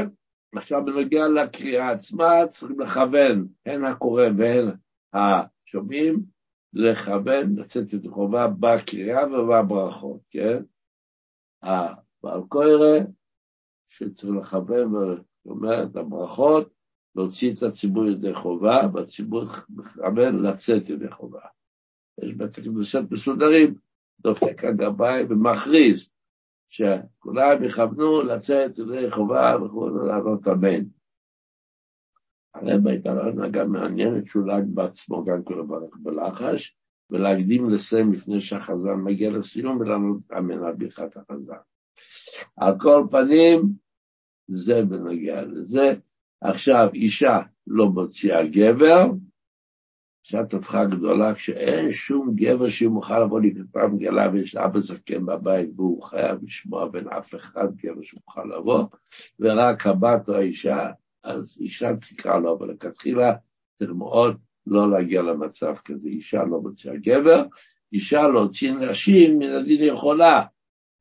עכשיו 0.55 0.85
בנוגע 0.85 1.27
לקריאה 1.27 1.91
עצמה, 1.91 2.47
צריכים 2.49 2.79
לכוון, 2.79 3.47
הן 3.65 3.85
הקורא 3.85 4.23
והן 4.37 4.65
השומעים, 5.13 6.23
לכוון, 6.73 7.59
לצאת 7.59 7.93
את 7.93 8.07
חובה 8.07 8.47
בקריאה 8.47 9.27
ובברכות, 9.27 10.21
כן? 10.29 10.63
הבעל 11.63 12.41
קורא, 12.47 12.99
שצריך 13.89 14.35
לכוון 14.41 14.95
ואומר 15.45 15.83
את 15.83 15.95
הברכות, 15.95 16.72
להוציא 17.15 17.53
את 17.53 17.63
הציבור 17.63 18.07
ידי 18.07 18.33
חובה, 18.33 18.81
והציבור 18.93 19.45
מכוון 19.69 20.41
לצאת 20.43 20.89
ידי 20.89 21.11
חובה. 21.11 21.41
יש 22.23 22.33
בתי 22.33 22.61
כנסות 22.63 23.11
מסודרים, 23.11 23.75
דופק 24.19 24.63
הגבאי 24.63 25.23
ומכריז 25.29 26.09
שכולם 26.69 27.63
יכוונו 27.63 28.21
לצאת 28.21 28.77
ידי 28.77 29.11
חובה 29.11 29.55
וכו' 29.65 29.89
לענות 29.89 30.47
אמן. 30.47 30.83
הרב 32.53 32.87
הייתה 32.87 33.13
לו 33.13 33.21
הנהגה 33.21 33.65
מעניינת 33.65 34.27
שהוא 34.27 34.47
להג 34.47 34.63
בעצמו 34.67 35.25
גם 35.25 35.43
כן 35.43 35.53
לברך 35.53 35.97
בלחש, 35.97 36.75
ולהקדים 37.09 37.69
לסיים 37.69 38.13
לפני 38.13 38.41
שהחזן 38.41 38.95
מגיע 38.95 39.29
לסיום 39.29 39.77
ולענות 39.79 40.31
אמן 40.37 40.63
על 40.63 40.73
ברכת 40.73 41.17
החזן. 41.17 41.53
על 42.57 42.73
כל 42.79 43.03
פנים, 43.11 43.61
זה 44.47 44.85
בנוגע 44.85 45.41
לזה. 45.41 45.93
עכשיו, 46.43 46.89
אישה 46.93 47.39
לא 47.67 47.89
מוציאה 47.89 48.47
גבר, 48.47 49.05
שעת 50.23 50.53
התחלה 50.53 50.85
גדולה, 50.85 51.35
כשאין 51.35 51.91
שום 51.91 52.35
גבר 52.35 52.69
שמוכן 52.69 53.21
לבוא 53.21 53.41
לקראתם 53.41 53.95
מגלה 53.95 54.29
ויש 54.33 54.55
אבא 54.55 54.79
זקן 54.79 55.25
בבית 55.25 55.69
והוא 55.75 56.03
חייב 56.03 56.43
לשמוע 56.43 56.87
בין 56.87 57.07
אף 57.07 57.35
אחד 57.35 57.67
גבר 57.75 58.01
שמוכן 58.01 58.47
לבוא, 58.47 58.85
ורק 59.39 59.87
הבת 59.87 60.29
או 60.29 60.35
האישה, 60.35 60.91
אז 61.23 61.57
אישה 61.61 61.89
תקרא 62.09 62.39
לו, 62.39 62.57
אבל 62.57 62.71
לכתחילה 62.71 63.33
צריך 63.79 63.91
מאוד 63.91 64.37
לא 64.67 64.91
להגיע 64.91 65.21
למצב 65.21 65.75
כזה. 65.85 66.09
אישה 66.09 66.43
לא 66.43 66.61
מוציאה 66.61 66.95
גבר, 66.95 67.43
אישה 67.93 68.27
להוציא 68.27 68.71
נשים 68.71 69.39
מן 69.39 69.49
הדין 69.49 69.83
יכולה, 69.83 70.43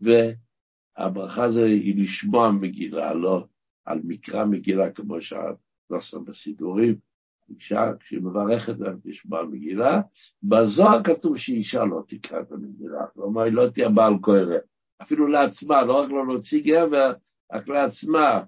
והברכה 0.00 1.48
זה 1.48 1.64
היא 1.64 2.02
לשמוע 2.02 2.50
מגילה, 2.50 3.14
לא 3.14 3.44
על 3.84 4.00
מקרא 4.04 4.44
מגילה 4.44 4.90
כמו 4.90 5.20
שהנוסח 5.20 6.18
בסידורים. 6.24 7.12
אישה, 7.56 7.92
כשהיא 8.00 8.20
מברכת 8.20 8.74
לשמוע 9.04 9.44
מגילה, 9.44 10.00
בזוהר 10.42 11.02
כתוב 11.04 11.38
שאישה 11.38 11.84
לא 11.84 12.02
תקרא 12.08 12.40
את 12.40 12.52
המגילה, 12.52 13.06
כלומר 13.14 13.42
היא 13.42 13.52
לא 13.52 13.68
תהיה 13.70 13.88
בעל 13.88 14.14
כהרת, 14.22 14.62
אפילו 15.02 15.26
לעצמה, 15.26 15.84
לא 15.84 15.92
רק 15.92 16.10
לא 16.10 16.26
להוציא 16.26 16.62
גבר, 16.64 17.12
רק 17.52 17.68
לעצמה. 17.68 18.42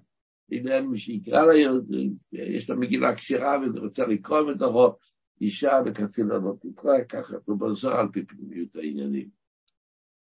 אם 0.51 0.67
אין 0.67 0.85
מי 0.85 0.97
שיקרא 0.97 1.45
לה, 1.45 1.53
יש 2.31 2.69
לה 2.69 2.75
מגילה 2.75 3.15
כשרה 3.15 3.59
והיא 3.59 3.81
רוצה 3.81 4.05
לקרוא 4.05 4.51
מתוכו, 4.51 4.95
אישה 5.41 5.79
וכתפילה 5.85 6.37
לא 6.37 6.53
תקרא, 6.61 7.03
ככה 7.09 7.39
כתוב 7.39 7.65
בזוהר 7.65 7.99
על 7.99 8.07
פי 8.13 8.25
פנימיות 8.25 8.75
העניינים. 8.75 9.29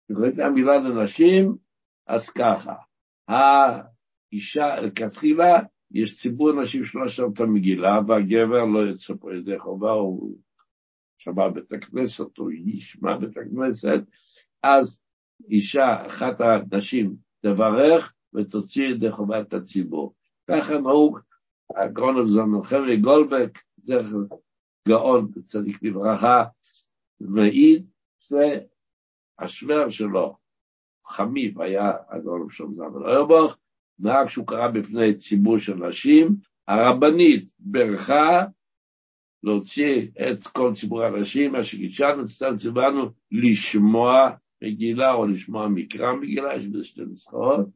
וקוראים 0.09 0.39
המילה 0.39 0.77
לנשים, 0.77 1.55
אז 2.07 2.29
ככה, 2.29 2.75
האישה, 4.31 4.79
לכתחילה, 4.79 5.59
יש 5.91 6.21
ציבור 6.21 6.61
נשים 6.61 6.85
שלא 6.85 7.07
שם 7.07 7.23
את 7.33 7.39
המגילה, 7.39 7.99
והגבר 8.07 8.65
לא 8.65 8.79
יוצא 8.79 9.13
פה 9.19 9.35
ידי 9.35 9.59
חובה, 9.59 9.91
הוא 9.91 10.37
שמע 11.17 11.49
בית 11.49 11.73
הכנסת, 11.73 12.37
או 12.39 12.51
ישמע 12.51 13.17
בית 13.17 13.37
הכנסת, 13.37 14.01
אז 14.63 14.99
אישה, 15.49 16.07
אחת 16.07 16.41
הנשים, 16.41 17.15
תברך 17.41 18.13
ותוציא 18.33 18.83
ידי 18.83 19.11
חובה 19.11 19.41
את 19.41 19.53
הציבור. 19.53 20.13
ככה 20.47 20.77
נהוג 20.77 21.19
הגאון 21.75 22.27
הזמן 22.27 22.63
חבר'ה 22.63 22.95
גולדבק, 22.95 23.59
זכר 23.77 24.35
גאון 24.87 25.31
צדיק 25.43 25.83
לברכה, 25.83 26.43
מעיד 27.19 27.85
שהשוור 28.19 29.89
שלו, 29.89 30.37
חמיב, 31.07 31.61
היה 31.61 31.91
הגאון 32.09 32.47
שם 32.49 32.73
זמן 32.73 32.85
אוירבוך, 32.95 33.57
נהג 34.01 34.27
שהוא 34.27 34.47
קרא 34.47 34.67
בפני 34.67 35.13
ציבור 35.13 35.57
של 35.57 35.75
נשים, 35.75 36.35
הרבנית 36.67 37.51
ברכה 37.59 38.45
להוציא 39.43 40.07
את 40.29 40.47
כל 40.47 40.71
ציבור 40.73 41.03
הנשים, 41.03 41.51
מה 41.51 41.63
שגידשנו, 41.63 42.29
סתם 42.29 42.55
ציוונו 42.55 43.09
לשמוע 43.31 44.29
מגילה 44.63 45.13
או 45.13 45.27
לשמוע 45.27 45.67
מקרא 45.67 46.13
מגילה, 46.13 46.55
יש 46.55 46.65
בזה 46.65 46.83
שתי 46.83 47.01
נוסחאות, 47.01 47.67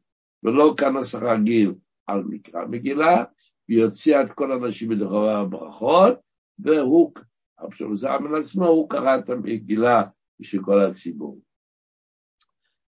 ולא 0.42 0.74
כנס 0.76 1.14
רגיל 1.14 1.74
על 2.06 2.22
מקרא 2.24 2.66
מגילה, 2.66 3.24
ויוציא 3.68 4.20
את 4.20 4.32
כל 4.32 4.52
הנשים 4.52 4.90
מדחורי 4.90 5.34
הברכות, 5.34 6.18
והוא, 6.58 7.12
אבשלום 7.64 7.96
זלמן 7.96 8.34
עצמו, 8.34 8.66
הוא 8.66 8.90
קרא 8.90 9.18
את 9.18 9.30
המגילה 9.30 10.02
בשביל 10.40 10.62
כל 10.62 10.80
הציבור. 10.80 11.40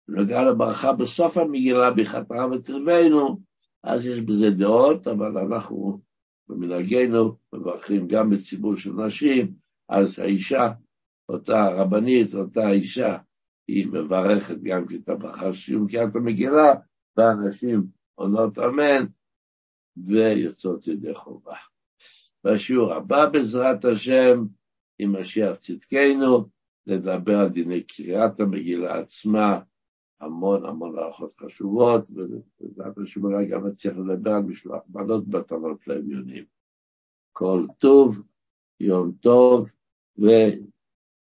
בנוגע 0.09 0.43
לברכה 0.43 0.93
בסוף 0.93 1.37
המגילה, 1.37 1.91
בחתרה 1.91 2.51
ותרבנו, 2.51 3.41
אז 3.85 4.07
יש 4.07 4.21
בזה 4.21 4.51
דעות, 4.51 5.07
אבל 5.07 5.39
אנחנו 5.39 6.01
במנהגנו 6.49 7.37
מברכים 7.53 8.09
גם 8.09 8.31
בציבור 8.31 8.77
של 8.77 8.93
נשים, 8.93 9.53
אז 9.89 10.19
האישה, 10.19 10.73
אותה 11.29 11.69
רבנית, 11.69 12.35
אותה 12.35 12.71
אישה, 12.71 13.19
היא 13.69 13.87
מברכת 13.87 14.57
גם 14.63 14.85
את 14.95 15.09
הברכה 15.09 15.55
סיום 15.55 15.89
קריאת 15.89 16.17
המגילה, 16.17 16.75
והנשים 17.17 17.83
עונות 18.15 18.59
אמן, 18.59 19.07
ויוצאות 20.07 20.87
ידי 20.87 21.15
חובה. 21.15 21.57
בשיעור 22.45 22.95
הבא 22.95 23.29
בעזרת 23.29 23.85
השם, 23.85 24.45
עם 24.99 25.21
משיח 25.21 25.57
צדקנו, 25.57 26.49
לדבר 26.87 27.39
על 27.39 27.49
דיני 27.49 27.83
קריאת 27.83 28.41
המגילה 28.41 28.99
עצמה, 28.99 29.61
המון 30.21 30.66
המון 30.66 30.99
הערכות 30.99 31.35
חשובות, 31.37 32.11
ובעזרת 32.11 32.99
השם 32.99 33.25
אולי 33.25 33.47
גם 33.47 33.66
נצליח 33.66 33.97
לדבר 33.97 34.31
על 34.31 34.43
משלוח 34.43 34.83
מנות 34.89 35.29
בתורות 35.29 35.87
לאביונים. 35.87 36.45
כל 37.33 37.66
טוב, 37.79 38.23
יום 38.81 39.12
טוב, 39.21 39.73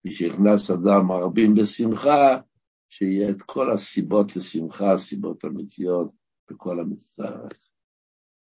ומשנכנס 0.06 0.72
אדם 0.72 1.12
הרבים 1.12 1.56
בשמחה, 1.56 2.42
שיהיה 2.90 3.30
את 3.30 3.42
כל 3.42 3.72
הסיבות 3.74 4.36
לשמחה, 4.36 4.94
הסיבות 4.94 5.46
אמיתיות, 5.46 6.12
בכל 6.52 6.80
המצטרך. 6.80 7.70